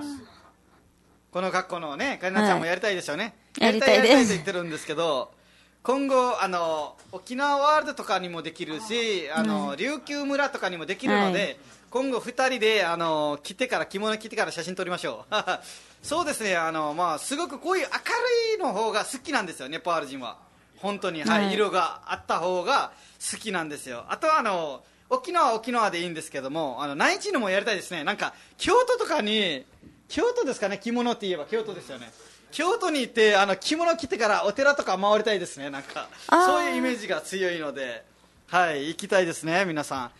[1.30, 5.30] この学校のねカレナちゃんもやりたいですよね、やりたいやりですと言ってるんですけど
[5.82, 11.56] 今後あの沖縄ワールドとかにもできるしあの、琉球村とかにもできるので、はい。
[11.90, 15.34] 今後2人であの着てから着物着てから写真撮りましょう
[16.02, 16.56] そうですね。
[16.56, 19.68] あの、まあ、すごくこういう明るいの方が好きなんですよ。
[19.68, 20.38] ネパール人は。
[20.76, 21.44] 本当に、はい。
[21.46, 21.54] はい。
[21.54, 22.92] 色があった方が
[23.30, 24.04] 好きなんですよ。
[24.08, 28.04] あとはあの沖縄は沖縄でいいんですけどもあの内地のもやりたいですね。
[28.04, 29.64] なんか京都とかに
[30.08, 30.78] 京都ですかね。
[30.78, 31.46] 着物って言えば。
[31.46, 32.12] 京都ですよね。
[32.50, 35.70] 京都に行ってあの着物着てからお寺とか回りたいですね。
[35.70, 38.04] なんかそういうイメージが強いので。
[38.46, 38.88] はい。
[38.88, 40.10] 行きたいですね皆さん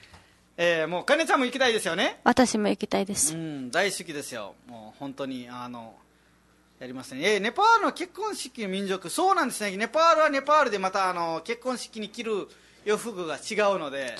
[0.61, 2.19] えーもうかねちゃんも行きたいですよね？
[2.25, 3.35] 私も行きたいです。
[3.35, 4.57] うん大好きですよ。
[4.67, 5.95] もう本当にあの
[6.81, 9.77] やりますね、えーネパールの結婚式の民族そうなんですね。
[9.77, 12.49] ネパールはネパールでまたあの結婚式に着る
[12.85, 14.17] 洋服が違うので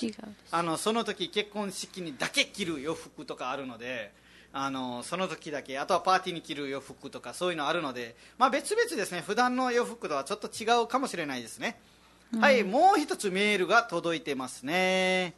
[0.53, 4.13] あのその時結婚式にだけ着る洋服とかあるので
[4.53, 9.23] あのその時だけあとはパーティーに着る洋服とかそういうのあるので、まあ、別々ですね。
[9.27, 11.81] 普段の洋服とはちょっと違うかもしれないですね、
[12.41, 15.35] はいもう一つメールが届いてますね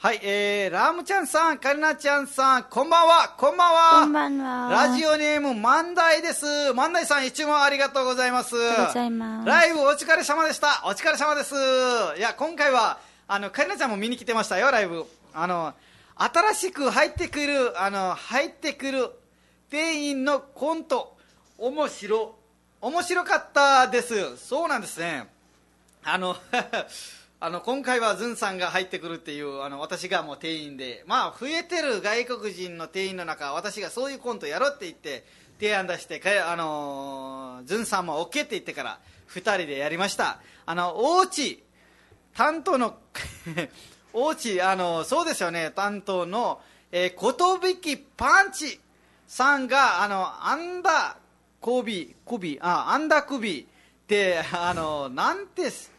[0.00, 4.00] はい、えー、ラムちゃんさん、カリナちゃんさん、こんばんは、こんばんは。
[4.02, 6.72] こんばんはラジオネーム、万代です。
[6.72, 8.54] 万代さん、一問ありがとうございます。
[8.54, 10.84] ありがとうございますライブお疲れ様でした。
[10.86, 11.56] お疲れ様です。
[12.16, 15.04] いや、今回は、あの、カリナちゃんも見に来てましたよ、ライブ。
[15.34, 15.74] あの、
[16.14, 19.10] 新しく入ってくる、あの、入ってくる
[19.68, 21.16] 店員のコント、
[21.58, 22.36] 面白、
[22.80, 24.36] 面白かったです。
[24.36, 25.26] そうなんですね。
[26.04, 26.36] あの
[27.40, 35.24] あの今回はズンさんが入ってくるっていうあの私がもう店員で、まあ、増えてる外国人の店員の中私がそういうコントやろうって言って
[35.60, 38.98] 提案出してあのズンさんも OK って言ってから
[39.32, 40.40] 2人でやりました。
[40.66, 41.62] あの大内
[42.34, 42.98] 担当の
[44.12, 45.70] 大内あのそうですよね。
[45.70, 48.80] 担当の、えー、寿パンチ
[49.28, 51.16] さんがあのアンダー
[51.60, 53.66] 首首あアンダー首っ
[54.08, 55.97] てあのなんてす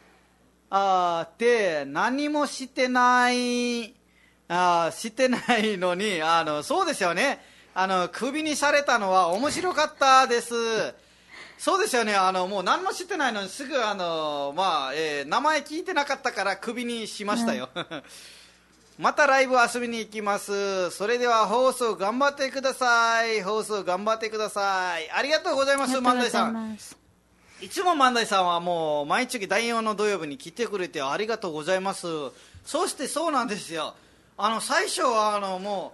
[0.70, 3.92] あーで何もしてない
[4.48, 7.40] あーしてないのにあのそうですよね。
[7.74, 10.54] あのクビにされたのは面白かったです。
[11.58, 12.14] そうですよね。
[12.14, 17.68] あのもう何もしてないのにすぐあの、まあえー名前聞いてなかったからクビにしましたよ、
[18.98, 20.90] またライブ遊びに行きます。
[20.90, 23.42] それでは放送頑張ってください。
[23.42, 25.10] 放送頑張ってください。
[25.10, 26.78] ありがとうございます万代さん
[27.62, 32.06] いつも万代さんはもう毎月第4の土曜日に来てくれてありがとうございます
[32.64, 33.94] そしてそうなんですよ
[34.38, 35.92] あの最初はあのも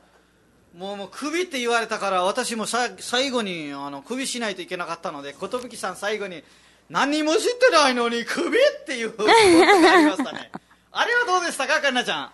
[0.74, 6.42] うもうもうクビって言われたから私もさ最後にあのクビしないといけなかったので寿さん最後に
[6.90, 10.52] 何も知ってないのにクビっていうことがありましたね
[10.92, 12.30] あれはどうでしたかかんなちゃん？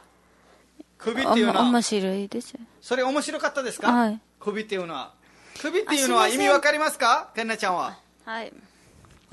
[0.98, 2.54] クビっていうのは面白いです。
[2.80, 5.12] それ面白かったですか、はいクビっていうのは
[5.60, 8.52] クビっていうのは意味わかりますかかんなちゃんははい。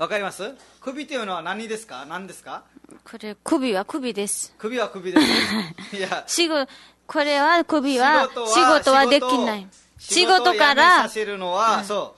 [0.00, 0.54] わかります？
[0.80, 2.06] 首っていうのは何ですか？
[2.06, 2.62] 何ですか？
[3.04, 4.54] これ、首は首です。
[4.56, 5.26] 首は首です。
[5.26, 6.24] ね いや。
[6.26, 6.66] 仕事、
[7.06, 9.66] これは首は、仕事はできない。
[9.98, 12.14] 仕を事からさ、せるのは、そ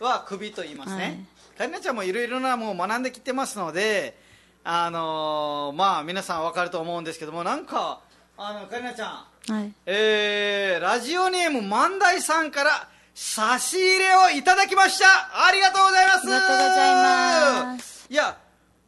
[0.00, 1.26] うは首と言いますね、
[1.58, 4.18] かりなちゃんもいろいろなもう学んできてますので
[4.64, 8.00] あのーまあ皆さんわかると思うんですけどもなんか
[8.38, 9.52] あのかりなちゃん。
[9.52, 9.72] はい。
[9.84, 15.06] えー、ラジオネーム万代さんから差し入れをいただきました。
[15.46, 16.18] ありがとうございます。
[16.20, 18.06] ありがとうございます。
[18.10, 18.36] いや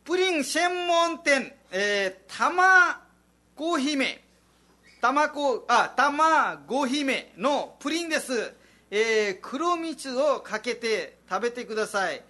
[0.04, 3.00] プリン専門店えー、たま
[3.56, 4.22] ご姫。
[5.00, 8.52] たまこあたまご姫のプリンです。
[8.90, 12.22] えー、黒蜜をかけて食べてください。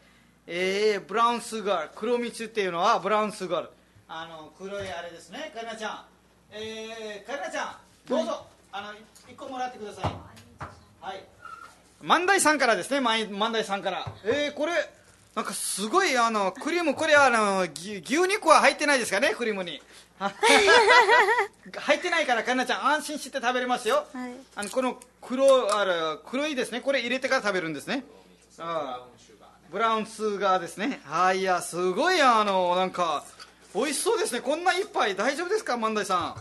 [0.46, 1.82] えー、ブラウンスガー。
[1.86, 3.62] ル黒蜜っていうのはブラウンスガー。
[3.62, 3.70] ル
[4.06, 5.50] あの黒いあれですね。
[5.52, 6.04] かりなちゃん。
[6.52, 7.76] えー、かりなちゃん
[8.08, 8.92] どうぞ、あの
[9.28, 10.04] 一個もらってください。
[11.00, 11.37] はい
[12.02, 14.06] 万代さんからですね万代さんから。
[14.24, 14.72] えー、これ
[15.34, 19.80] なんかすごいあのクリームこれはあの牛牛肉は入ってないですかねクリームに。
[20.18, 24.32] 入ってないからかなちゃん安心して食べれますよ、はい。
[24.56, 25.92] あのこの黒あれ
[26.28, 26.80] 黒いですね。
[26.80, 28.04] これ入れてから食べるんですね。
[29.70, 31.00] ブラウンスーガーですね。
[31.04, 33.22] はいいやすごいあのなんか
[33.74, 34.40] 美味しそうですね。
[34.40, 36.34] こんな一杯大丈夫ですか万代さ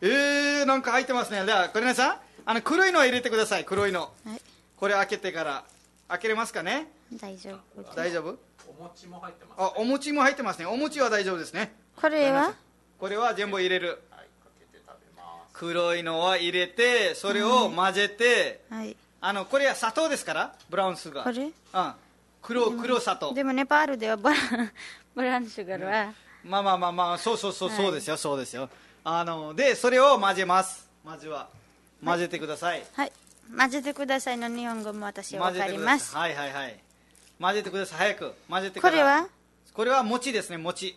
[0.00, 0.06] ん？
[0.06, 1.42] えー、なんか入ってますね。
[1.44, 3.66] じゃあこれなさんあの黒いのは入れてください。
[3.66, 4.12] 黒いの。
[4.24, 4.40] はい。
[4.80, 5.64] これ開けてから。
[6.08, 6.88] 開けれますかね？
[7.20, 7.82] 大丈夫。
[7.94, 8.36] 大丈夫？
[8.68, 10.66] お餅も入ってますあお餅も入ってますね。
[10.66, 11.72] お餅は大丈夫ですね。
[12.00, 12.54] これは？
[12.98, 13.88] これは全部入れる。
[13.88, 13.98] はい
[14.42, 15.50] かけて食べます。
[15.52, 18.96] 黒いのは入れてそれを混ぜて、はい。
[19.20, 21.22] あのこれは砂糖ですからブラウンスが。
[21.22, 21.44] これ？
[21.44, 21.52] うん。
[22.42, 23.32] 黒黒砂糖。
[23.34, 24.72] でもネパールではブラン、
[25.14, 26.12] ブラウンシュガーは、
[26.42, 27.76] まあまあまあまあそうそうそうはい。
[27.76, 28.68] そうですよ、そうですよ。
[29.04, 30.88] あのでそれを混ぜます。
[31.04, 31.48] まずは。
[32.04, 33.12] 混ぜてください、はい。
[33.56, 36.14] 混ぜてくださいの日本語も私はわかります。
[36.16, 36.78] はいはいはい。
[37.40, 37.98] 混ぜてください。
[37.98, 38.34] 早く。
[38.48, 38.92] 混ぜてから。
[38.92, 39.28] これは？
[39.74, 40.96] これは餅ですね餅。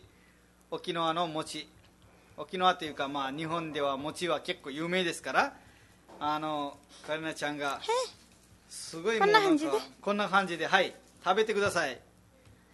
[0.72, 1.68] 沖縄の餅。
[2.38, 5.54] 沖縄というかまあ日本では餅は結構有名ですから
[6.20, 7.80] あのカリナちゃんが
[8.70, 9.72] すごいこんな感じで？
[10.02, 10.96] こんな感じではい。
[11.24, 11.98] 食べてください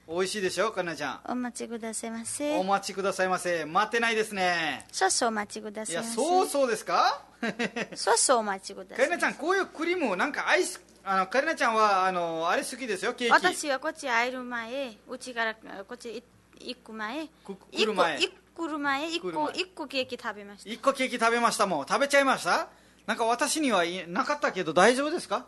[0.09, 1.19] 美味しいでしょカリナちゃん。
[1.25, 2.57] お待ちくださいませ。
[2.57, 3.65] お待ちくださいませ。
[3.65, 4.87] 待ってないですね。
[4.91, 6.15] 少々お待ちくだいやさいませ。
[6.15, 7.21] そうそうですか？
[7.95, 13.31] 少々お待ちくださいカリナちゃんこういうクリームなんかアイスあのカリナちゃんはあのあれ好きですよケーキ。
[13.33, 17.27] 私はこっち入る前うちからこっちい行く前。
[17.45, 19.09] く一個来る前一個来る前。
[19.11, 20.69] 一個一個ケーキ食べました。
[20.71, 22.67] 一個ケーキ食べましたもん食べちゃいました？
[23.05, 25.45] なんか私にはいなかったけど大丈夫ですか？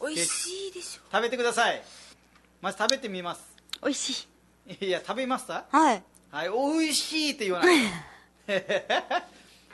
[0.00, 1.00] 美味しいでしょ。
[1.12, 1.82] 食べてください。
[2.62, 3.40] まず食べてみます
[3.82, 4.28] 美味し
[4.80, 4.86] い。
[4.86, 5.64] いや食べました？
[5.70, 6.02] はい。
[6.30, 7.76] はい美味しいって言わない。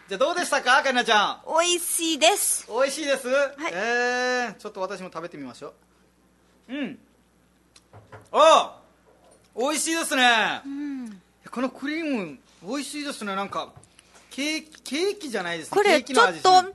[0.08, 1.58] じゃあどうでしたかかなちゃん？
[1.60, 2.66] 美味しいです。
[2.68, 3.30] 美味しいです、い。
[3.72, 5.74] えー、ちょっと私も食べてみましょ
[6.68, 6.74] う。
[6.74, 6.98] うん。
[8.32, 8.78] あ
[9.56, 10.60] 美味しいですね、
[11.50, 13.34] このクリーム美味しいですね。
[13.34, 13.72] なんか
[14.30, 15.76] ケーキケーキじゃないですね。
[15.76, 16.74] これケーキのちょっとね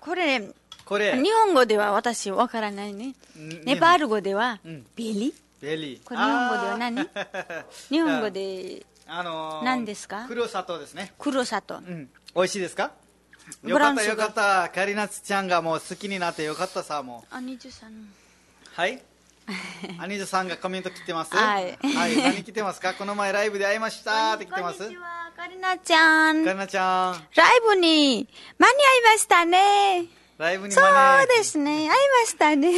[0.00, 0.50] これね
[0.84, 1.20] これ。
[1.22, 3.14] 日本語では私わからないね。
[3.38, 4.86] んネパール語ではうん。
[4.96, 5.34] ビリ？
[5.62, 6.02] ベリー。
[6.04, 7.08] これ日本語では何？
[7.88, 10.24] 日本語であのー、何ですか？
[10.26, 11.12] 黒砂糖ですね。
[11.18, 11.76] 黒砂糖。
[11.76, 12.10] うん。
[12.34, 12.90] 美味しいですか？
[13.64, 14.68] よかったよかった。
[14.74, 17.34] カリナツちゃんがもう好きになってよかったさもう。
[17.34, 17.92] あ二十三
[18.74, 19.00] はい？
[19.98, 21.34] アニジュさんがコメント来てます？
[21.36, 21.78] はい。
[21.80, 22.94] はい、何来てますか？
[22.94, 24.34] この前ライブで会いました。
[24.34, 24.78] って来てます？
[24.80, 25.30] こんにちは。
[25.36, 26.44] カリナちゃん。
[26.44, 27.26] カリナちゃん。
[27.36, 30.06] ライブに間に合いましたね
[30.38, 30.84] ライブにそう
[31.36, 31.70] ですね。
[31.72, 32.68] 会いましたね。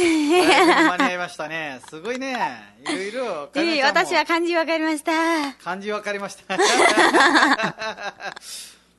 [0.89, 1.79] 間に合いましたね。
[1.89, 2.37] すごいね。
[2.81, 3.49] いろいろ。
[3.63, 5.11] いい私は漢字わかりました。
[5.63, 6.57] 漢字分かりました。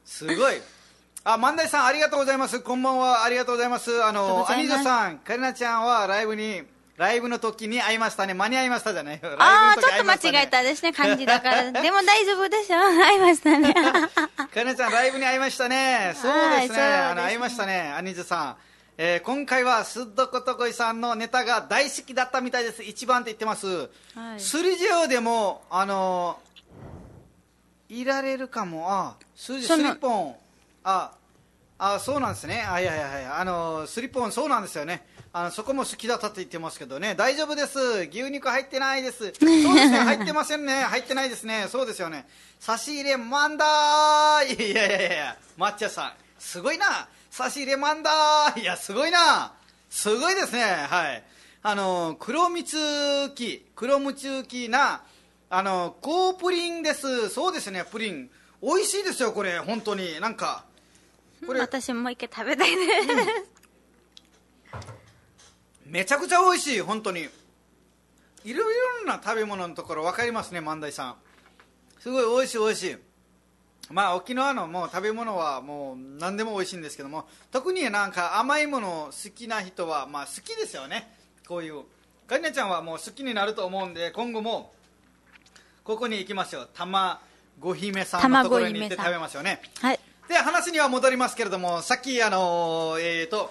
[0.05, 0.55] すごい。
[1.25, 2.61] あ万代さんありがとうございます。
[2.61, 3.25] こんばんは。
[3.25, 4.03] ありがとうございます。
[4.03, 6.63] あのアニジョさんカリナちゃんはライブに
[6.97, 8.33] ライブの時に会いましたね。
[8.33, 9.21] 間に合いましたじゃない。
[9.23, 10.63] よああ、ちょっと間違えた。
[10.63, 11.73] ですね、漢字だから。
[11.73, 13.75] でも大丈夫でしょ会いましたね。
[14.53, 16.15] カリナちゃんライブに会いましたね。
[16.17, 16.83] そうはいですね。
[16.83, 18.57] あの会いましたねアニジョさん。
[18.99, 22.83] えー今回はすっどことこいさんのネタが大好きだったみたいです。
[22.83, 23.67] 一番って言ってます、
[24.15, 24.41] はい。
[24.41, 26.39] スリジオでもあの
[27.91, 28.87] いられるかも。
[28.91, 30.37] あスリスリポン。
[30.83, 31.13] あ
[31.79, 32.67] あそうなんですね。
[32.67, 33.23] あいやいやい。
[33.25, 35.07] やあのスリポンそうなんですよね
[35.39, 37.15] あのそこも好きだったって言ってますけどね。
[37.15, 37.79] 大丈夫です。
[38.11, 39.35] 牛肉入ってないです。
[39.39, 39.99] そうですね。
[39.99, 40.85] 入ってませんね。
[40.85, 41.67] 入ってないですね。
[41.71, 42.27] そうですよね。
[42.59, 45.13] 差し入れマンダーいやいやいや。
[45.13, 46.13] いや抹茶さん。
[46.39, 47.07] すごいな。
[47.31, 49.53] 差し入れマンダーいやすごいな。
[49.91, 50.63] すごいですね。
[50.89, 51.23] はい。
[51.63, 55.03] あの黒蜜き黒蜜きな
[55.51, 57.29] あのコープリンです。
[57.29, 58.31] そうですねプリン。
[58.63, 59.59] 美味しいですよこれ。
[59.59, 60.19] 本当に。
[60.19, 60.65] なんか
[61.47, 61.61] これ。
[61.61, 63.56] 私もう一回食べたいです。
[65.87, 67.29] めちゃくちゃ美味しい本当に。
[68.45, 71.17] いろいろな食べ物のところ分かりますね万代さん。
[71.99, 72.97] すごい美味しい美味しい。
[73.91, 81.13] まあ沖縄のもう食べ物はもう何でも美味しいんですけども特になんか甘いもの好きな人はまあ好きですよね。
[81.49, 81.83] こういう。
[82.27, 84.73] かりなちゃんはもう好きになると思うんで今後も
[85.85, 87.21] ここに行きましょう玉
[87.61, 89.61] ご姫さんのところに行って食べましょうね。
[89.81, 90.01] はい。
[90.29, 93.51] で話には戻りますけれどもさっきあのえー、と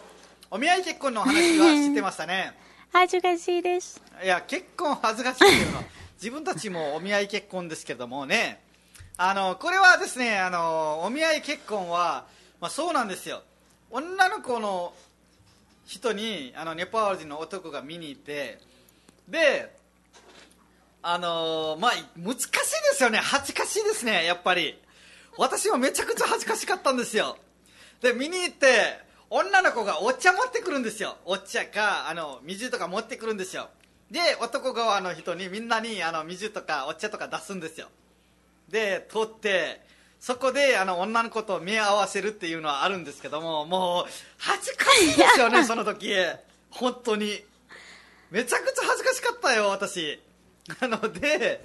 [0.55, 2.53] お見合い結婚の話は知ってましたね。
[2.93, 4.01] 恥ずかしいです。
[4.23, 8.63] いや結婚恥ずかしいっていうの自分たちもお見合い結婚ですけどもね。
[9.17, 12.25] あのこれはですねあのお見合い結婚は、
[12.61, 13.43] まあ、そうなんですよ。
[13.91, 14.93] 女の子の
[15.85, 18.61] 人にあのネパール人の男が見に行って
[19.27, 19.75] で
[21.01, 22.57] あのまあ難しいで
[22.93, 23.19] すよね。
[23.19, 24.81] 恥ずかしいですねやっぱり。
[25.37, 27.37] 私はめちゃくちゃ恥ずかしかったんですよ。
[27.99, 29.03] で見に行って
[29.37, 31.17] 女の子がお茶持ってくるんですよ。
[31.25, 33.67] お茶かあの水とか持ってくるんですよ。
[34.09, 37.89] で男側の人にみんなにあの水とかお茶とか出すんですよ。
[38.69, 39.81] で取って
[40.21, 44.05] そこであの女の子と目合わせるっていうのはあるんですけどももう
[44.37, 46.13] 恥ずかしいですよねその時。
[46.69, 47.43] 本当に。
[48.31, 50.17] めちゃくちゃ恥ずかしかったよ私。
[50.79, 51.61] なので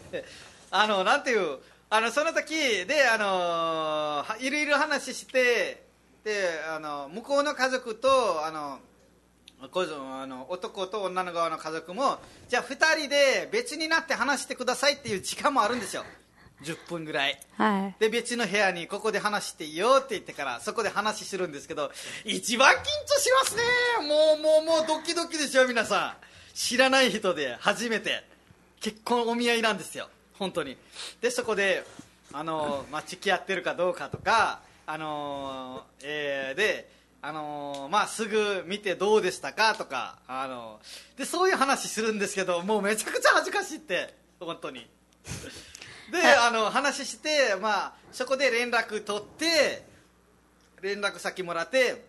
[0.73, 5.89] あのなんていうあのその時であのはいろいろ話して
[6.25, 8.79] であの向こうの家族とあの
[9.69, 12.19] こあの男と女の側の家族も
[12.49, 16.05] じゃあ2人で別になって話してくださいっていう時間もあるんですよ。
[16.63, 17.41] 10分ぐらい。
[17.57, 17.97] はい。
[17.99, 21.91] で別の部屋にここで話していいよって言ってからそこで話するんですけど
[22.25, 23.63] 一番緊張しますね。
[24.07, 26.57] もうもうもうドキドキですよ皆さん。
[26.57, 28.29] 知らない人で初めて。
[28.81, 30.09] 結婚お見合いなんですよ。
[30.39, 30.77] 本当に。
[31.21, 31.85] でそこで
[32.33, 34.61] あの、まあ、付き合ってるかどうかとか
[34.93, 36.91] あの、えーで
[37.23, 40.81] あのーまあ、すぐ見てどうでしたかとか、あの
[41.17, 44.91] でそういう話するんですけどもうめちゃくちゃ恥ずかしいって本当に。
[46.11, 49.87] であの話して、まあ、そこで連絡取って
[50.81, 52.05] 連絡先もらって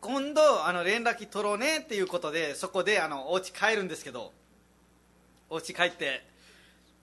[0.00, 4.32] 今度あの連絡取ろうねっていうことでそこであのお家帰るんですけど
[5.50, 6.24] お家帰って。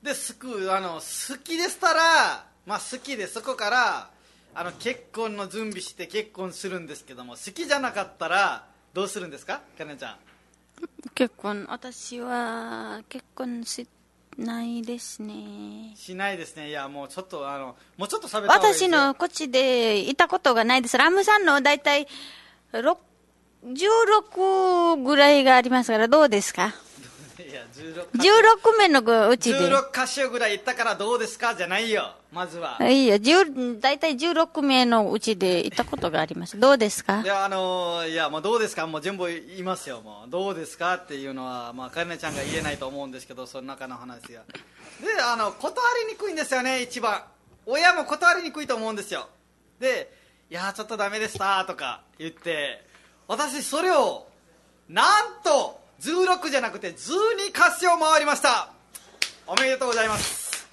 [0.01, 4.12] ですぐあの好きでしたら、まあ、好きでそこから
[4.55, 9.61] あの結婚の準備して結婚するんですけども好きじゃなかったらどうするんですか？
[9.77, 10.15] かなちゃん。
[11.15, 11.65] 結婚。
[11.69, 13.87] 私は結婚し
[14.37, 15.93] ないですね。
[15.95, 16.69] しないですね。
[16.69, 18.89] いやもうちょっとあのもうちょっと喋った私よ。
[18.89, 20.97] のこっちでいたことがないです。
[20.97, 22.07] ラムさんの大体
[22.71, 22.99] ろ
[23.65, 26.73] 16ぐらいがありますからどうですか？
[27.49, 29.59] 16 16名のうちで。
[29.59, 31.55] 16箇所ぐらい行ったからどうですか？
[31.55, 32.15] じゃないよ。
[32.31, 32.77] まずは。
[32.81, 33.15] いいよ。
[33.15, 36.59] 10大体16名のうちで行ったことがあります。
[36.59, 37.21] どうですか？
[37.21, 38.87] いやあのいやもうどうですか？
[38.87, 40.01] もう全部言いますよ。
[40.01, 40.95] もうどうですか？
[40.95, 44.41] っていうのはまあかねちゃんが言えないと思うんですけどその中の話が。
[45.01, 45.75] であの断
[46.07, 47.23] りにくいんですよね一番。
[47.65, 49.27] 親も断りにくいと思うんですよ。
[49.79, 50.13] で
[50.49, 52.83] いやちょっとダメでしたとか言って
[53.27, 54.27] 私それを
[54.89, 55.05] なん
[55.43, 58.69] と16じゃなくて12カシオ回りました。
[59.47, 60.67] おめでとうございます。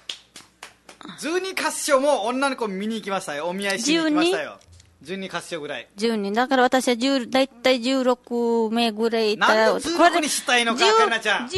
[1.21, 3.47] 12カシオも女の子見に行きましたよ。
[3.47, 4.59] お見合いしに行きましたよ。
[5.05, 5.87] 12カシオぐらい。
[5.97, 9.47] 12だから私は10大体16名ぐらいいた。
[9.55, 11.47] らなんで16にしたいのか10かなちゃん。
[11.47, 11.51] 12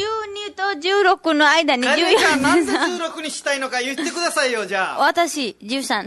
[0.54, 4.98] と16の間にかねちゃんなんで14 16にしたいのか言ってくださいよじゃあ。
[5.00, 6.04] 私13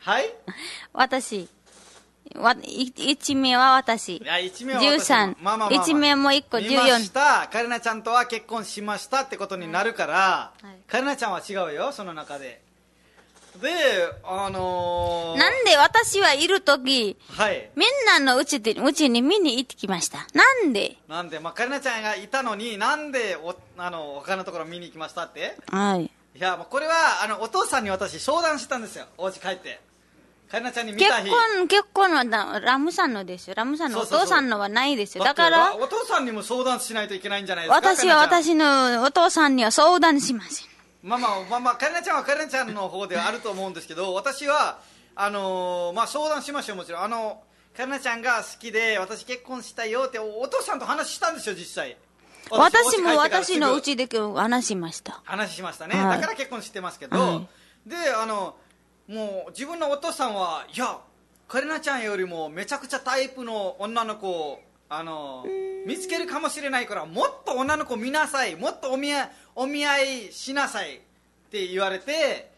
[0.00, 0.34] はい？
[0.92, 1.48] 私
[2.36, 4.18] わい1名は私。
[4.18, 5.82] いや1名は私13まあまあまあまあ。
[5.82, 7.48] 一名も1個見ま14した。
[7.52, 10.76] カレナちゃんとは結婚しましたってことになるから、はい。
[10.88, 12.62] カレナちゃんは違うよその中で。
[13.60, 13.68] で
[14.24, 17.68] あのー、なんで私はいるとき、はい。
[17.76, 20.26] みんなのうちで、うちに見に行ってきました。
[20.32, 20.96] なんで？
[21.08, 25.56] なんで、まあ、カレナちゃんがいたのになんでおあの他のところ見に行きましたって？
[25.68, 26.04] はい。
[26.04, 29.06] いやもうこれはあのお父さんに私相談したんですよ。
[29.18, 29.80] お家帰って
[30.50, 31.30] カレナちゃんに見結た日。
[31.30, 33.54] 婚、結婚はだラムさんのですよ。
[33.56, 35.22] ラムさんのお父さんのはないですよ。
[35.22, 40.66] だから、お父さんにも相談しないといけないんじゃないですか私は私のお父さんには相談しません。
[41.02, 44.80] まあまあまあまあカレナちゃんはカレナちゃんの方ではあると思うんですけど 私は
[45.14, 47.02] あのーまあ相談しましたよもちろん。
[47.04, 47.42] あの
[47.76, 51.96] カレナちゃんが好きで私結婚したいよっておお父さんと話したんですよ実際。
[52.50, 55.20] 私も私のうちで話しました。
[55.24, 56.20] 話しましたね、はい。
[56.20, 57.42] だから結婚してますけど、は
[57.86, 58.56] であの
[59.10, 60.98] もう自分のお父さんはいや
[61.48, 65.44] カレナちゃんよりもめちゃくちゃタイプの女の子をあの
[65.84, 71.00] 見つけるかもしれないからもっと女の子見なさいもっとお見合いお見合いしなさいっ
[71.50, 72.52] て言われて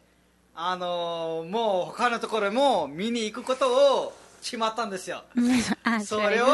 [0.54, 5.24] あのもう他のところも見に行くことを決まったんですよ。
[5.84, 6.46] あそれを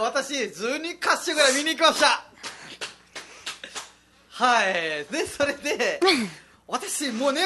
[0.00, 2.22] 私12カッシュぐらい見に行きました。
[4.30, 5.06] はい。
[5.10, 5.98] でそれで
[6.68, 7.42] 私もうね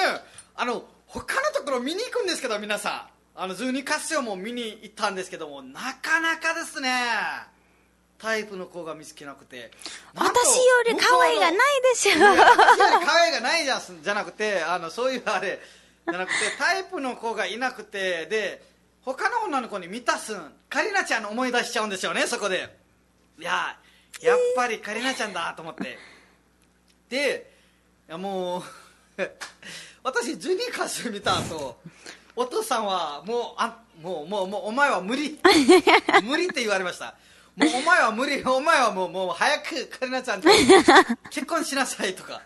[0.55, 3.12] あの他のところ見に行くんですけど皆さん。
[3.34, 6.90] あの12カッシュも見に行ったんですけどもなかなかですね。
[8.18, 9.70] タイプの子が見つけなくて。
[10.14, 10.32] 私よ
[10.86, 12.16] り可愛いがないですよ。
[12.16, 15.60] いや私より可愛いがないじゃんじゃなくてあのそういうあれ
[16.08, 18.62] じゃなくてタイプの子がいなくてで
[19.02, 20.52] 他の女の子に満たすん。
[20.70, 22.74] カリナちゃんの思い出しちゃうんですよねそこで。
[23.38, 23.76] いや
[24.22, 25.98] やっぱりカリナちゃんだと思って。
[27.08, 27.50] で
[28.08, 28.62] いやもう
[30.03, 31.76] 私ジュニカス見た後
[32.34, 35.38] お父さんはもうあもうもうもうお前は無理。
[36.24, 37.14] 無理って言われました。
[37.57, 38.42] もうお前は無理。
[38.44, 40.48] お前はもうもう早くカリナちゃんと
[41.30, 42.40] 結婚しなさいとか。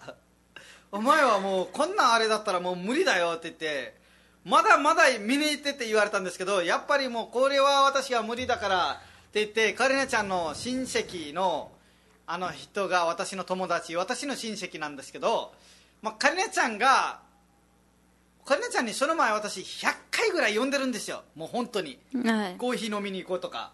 [0.93, 3.97] お前はもうこんなあれだったらもう無理だよって言って
[4.45, 8.95] まだまだ見に行ってって言われたんですけどやっぱりもうこれは私は無理だからっ
[9.33, 11.73] て言ってカリナちゃんの親戚の
[12.27, 15.53] あの人が私の友達私の親戚なんですけど、
[16.03, 17.21] まあ、カリナちゃんが
[18.47, 21.25] カリナちゃんにその前私100回ぐらい呼んでるんですよ。
[21.35, 21.99] もう本当に。
[22.25, 22.55] はい。
[22.57, 23.73] コーヒー飲みに行こうとか。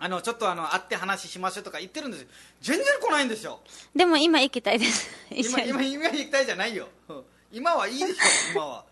[0.00, 2.28] あのちょっとあの会って話しましょうとか言ってるんですよ。
[2.60, 3.60] 全然来ないんですよ。
[3.94, 5.10] でも今行きたいです。
[5.30, 6.88] 一今今今行きたいじゃないよ。
[7.08, 7.22] うん。
[7.52, 8.14] 今はいいでしょ
[8.52, 8.84] 今は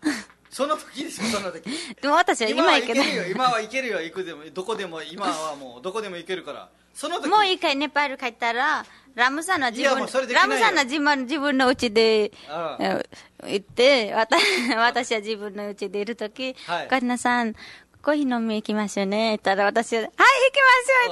[0.49, 1.69] その時ですよその時。
[2.01, 3.11] でも私は今行けない。
[3.11, 6.69] るよ今は行けるよ行くでもどこでも今はもうどこでも行けるから。
[6.93, 8.83] その時もう一回ネパール帰ったら、
[9.13, 10.49] ラムさんの自いやも分うそれできないよ。
[10.49, 12.83] ラムさんの自分自分の家でああ。
[12.83, 14.37] え行って、わた
[14.77, 16.87] 私は自分の家でいるとき、はい。
[16.87, 17.53] カリナさん、
[18.01, 19.29] コーヒー飲み行きましょうね。
[19.29, 20.15] 言ったら私は、はい、行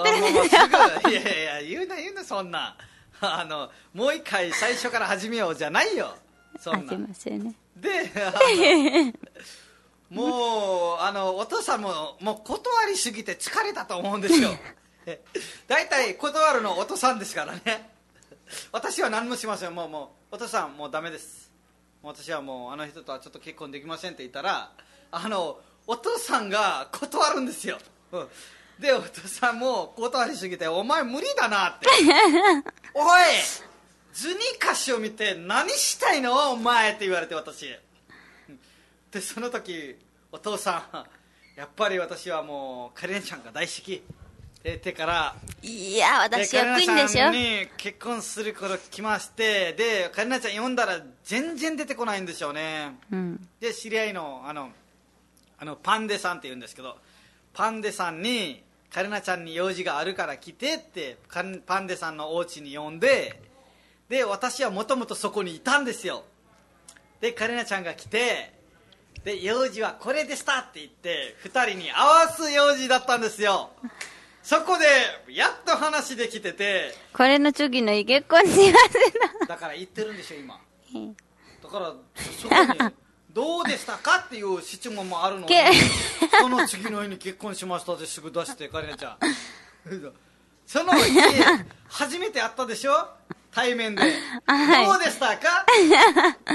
[0.04, 0.32] きましょう言って。
[0.32, 1.12] るんですよ。
[1.12, 1.14] い。
[1.14, 2.76] やいやいや言うな言うなそんな。
[3.22, 6.16] あのもう一回最初から始めようじゃないよ。
[6.60, 6.94] そんな。
[6.94, 7.56] あすいませんね。
[7.76, 8.12] で
[10.10, 14.50] もうあのお父さんももう断りすぎて疲れたと思うんですよ。
[15.06, 15.22] え
[15.68, 17.92] 大体断るのお父さんですからね。
[18.72, 19.76] 私は何もしません。
[19.76, 21.52] もうもうお父さんもうダメです。
[22.02, 24.72] 私はもうあの人とはちょっと結婚できませんって言ったら
[25.12, 27.80] あのお父さんが断るんですよ。
[28.12, 28.28] うん。
[28.80, 31.88] でお父さんも断りすぎてお前無理だなって。
[32.94, 33.22] おい
[34.16, 36.54] 図に歌詞を見て何したいの？
[36.54, 37.66] お前って言われて私
[39.12, 39.98] でその時
[40.32, 41.06] お父さ
[41.56, 44.04] んやっぱり私はもうカレンちゃんが大好きって
[44.64, 47.64] 言ってからいや、で私はクイーンですよカレナちゃん。
[47.64, 53.48] に結婚する頃来ましてでカレナちゃん読んだら全然出てこないんでしょうねうん。
[53.60, 54.70] で知り合いのあの
[55.60, 56.98] あのパンデさんって言うんですけど
[57.54, 61.42] パンデさんにカレナちゃんに用事があるから来てってパ
[61.80, 63.42] ンデさんのお家に呼んで
[64.10, 66.24] で私はもともとそこにいたんですよ。
[67.22, 68.54] でカレナちゃんが来て
[69.24, 73.72] で用事はこれでしたって言って2人に合わす用事だったんですよ。
[74.44, 74.86] そこで
[75.34, 78.80] やっと話できててこれの次の日結婚しま
[79.42, 80.60] すだから言ってるんでしょ今。
[80.94, 81.14] な。
[81.64, 81.94] だから
[82.40, 82.94] そこに
[83.34, 85.48] どうでしたかっていう質問もあるの
[86.40, 89.18] その次の日に結婚しましたってすぐ出してカレナちゃん。
[90.68, 91.10] その日
[91.88, 93.10] 初めて会ったでしょ？
[93.56, 94.02] 対面で、
[94.46, 94.86] はい。
[94.86, 95.66] どうでしたか？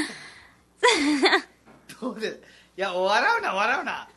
[2.01, 2.29] どうで？
[2.77, 4.09] いや笑うな笑うな。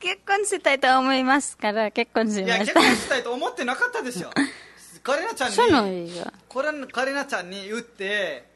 [0.00, 2.88] 結婚したいと思いますから、結婚しいや結ました。
[2.88, 4.30] 婚したいと思ってなかったでしょ
[5.02, 5.50] カレナちゃん
[6.04, 6.12] に。
[6.48, 8.48] これカレナちゃんに言って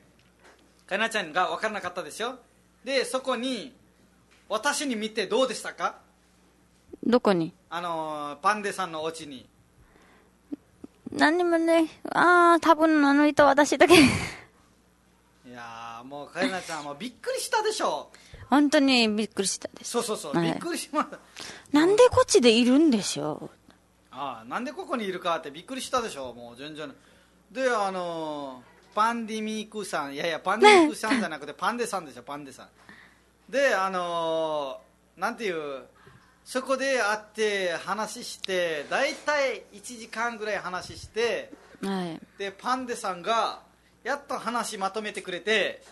[0.89, 2.39] カレナちゃんが分からなかったでしょ？
[2.85, 3.73] でそこに
[4.49, 5.97] 私に見てどうでしたか？
[7.05, 7.53] どこに？
[7.71, 9.49] あのーパンデさんのお家に
[11.13, 13.95] 何にもね、ああ、多分あの人私だけ。
[13.95, 13.99] い
[15.53, 18.11] やーもうカレナちゃんもびっくりしたでしょ。
[18.51, 19.91] 本当にびっくりしたです。
[19.93, 20.47] そうそうそう、はい。
[20.47, 21.19] びっくりしました
[21.73, 23.51] なんでこっちでいるんでしょ
[24.11, 26.93] ああなんでここにいるかってびっくりしたでしょもう全然。
[27.51, 32.69] であのーパンディミークさんいやいやパンディミークさんじゃなくてパンデさんでしょパンデさん。
[33.53, 35.83] であのーなんていう
[36.47, 41.51] そこで会って話して大体1時間ぐらい話して
[41.83, 42.21] うはい。
[42.39, 43.63] でパンデさんが
[44.05, 45.83] やっと話まとめてくれて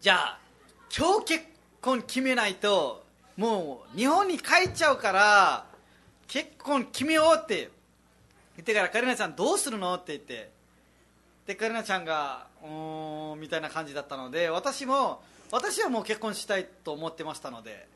[0.00, 0.38] じゃあ
[0.96, 1.44] 今日結
[1.80, 3.04] 婚決めないと
[3.36, 5.64] もう日本に帰っちゃうから
[6.26, 7.70] 結婚決めようって。
[8.56, 9.94] 言ってからカレナちゃんどうするの？
[9.94, 10.50] って言って。
[11.46, 15.22] でカレナちゃんがうーんみたいな感じだったので私も
[15.52, 17.86] 私はもう結婚したいと思ってましたので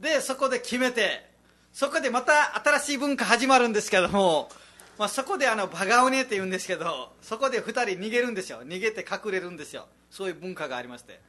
[0.00, 1.28] でそこで決めて
[1.72, 4.48] そこでまた新しい文化始まるんですけども、
[4.98, 8.62] まあ、そこであのバガオネって言うんですけどそこで2人逃げるんですよ。
[8.64, 9.86] 逃げて隠れるんですよ。
[10.10, 11.20] そういう文化がありまして。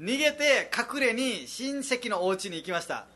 [0.00, 3.06] 逃げて隠れに親戚のお家に行きました。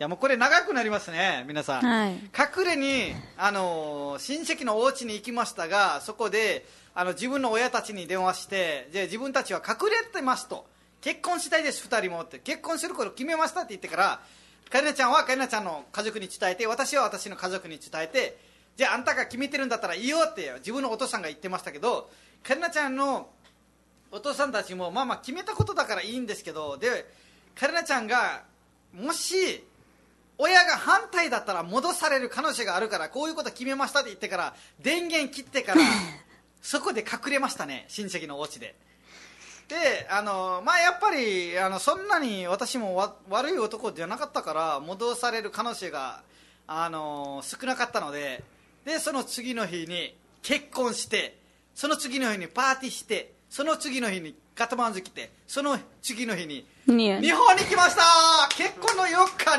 [0.00, 2.12] いやもうこれ長くなりますね皆さん、はい。
[2.12, 6.64] 隠れに、あのー親戚のお家に行きましたがそこで
[6.94, 10.66] あの自分の親たちに電話してじゃあ自分たちは隠れてますと
[11.00, 12.38] 結婚したいです2人もって。
[12.38, 14.20] 結婚すること決めましたって言ってから
[14.70, 18.38] カリナちゃんはカリナちゃんの家族に伝えて私は私の家族に伝えて
[18.76, 22.10] じゃああんたが決めてるんだったらいいよって自分のお父さんが言ってましたけど
[22.42, 23.30] カリナちゃんの
[24.10, 27.06] お父さんたちもまあまあ決めたことだからいいんですけどで
[27.54, 28.44] カレナちゃんが
[28.94, 29.64] もし
[30.38, 35.80] 親が反対だったら戻される可能性があるからこういうこと決めましたって言ってから電源切ってから
[36.62, 38.76] そこで隠れましたね親戚のお家で
[39.68, 46.22] であのまあやっぱりあのそんなに私もわ悪い男じゃなかったから戻される可能性が
[46.66, 48.42] あの少なかったので
[48.86, 51.36] でその次の日に結婚して
[51.74, 58.02] その次の日にパーティーしてその次の日にカトマンズ来てその次の日にに日本に来ました!
[58.56, 59.56] 結婚の4日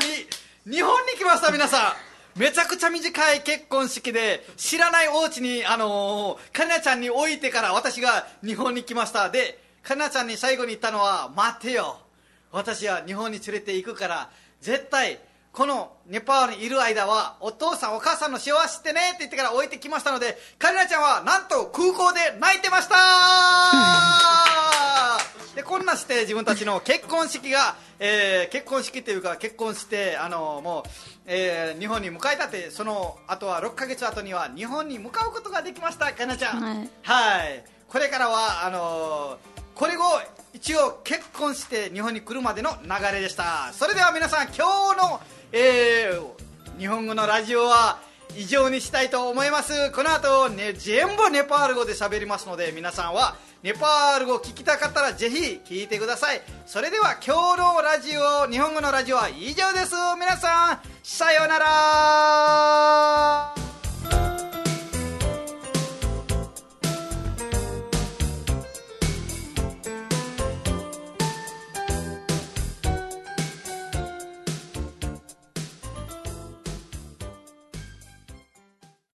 [0.68, 1.94] に日本に来ました皆さ
[2.36, 2.38] ん!
[2.38, 9.30] めちゃくちゃ短い結婚式で知らないお家にあのー、カリナちゃんに置いてから私が日本に来ました。
[9.30, 11.98] でカリナちゃんに最後に言ったのは待てよ。
[12.52, 14.30] 私は日本に連れて行くから。
[14.60, 15.18] 絶対
[15.52, 22.94] このネパールにいる間はお父さんお母さんの幸せしてねって言ってから置いてきましたのでカリナちゃんはなんと空港で泣いてました。
[25.56, 30.90] でこんなして自分たちの結婚式が、えー結婚式というか結婚してあのもう、
[31.26, 36.60] えー日本に迎えたってその後は6ヶ月後には日本に向かうことができましたかなちゃん。
[36.62, 36.90] はい。
[37.02, 37.64] はい。
[37.88, 40.00] これからはあのーこれを
[40.52, 43.72] 一応結婚して日本に来るまでの流れでした。
[43.72, 45.22] それでは皆さん今日の、
[45.52, 46.26] えー
[46.78, 47.98] 日本語のラジオは、
[48.36, 49.90] 以上にしたいと思います。
[49.92, 56.42] この後ね全部ネパール語で喋りますので皆さんはネパール語聞きたかったらぜひ聞いてください。
[56.66, 59.94] それでは今日のラジオ日本語のラジオは以上です。
[60.18, 63.69] 皆さんさようなら。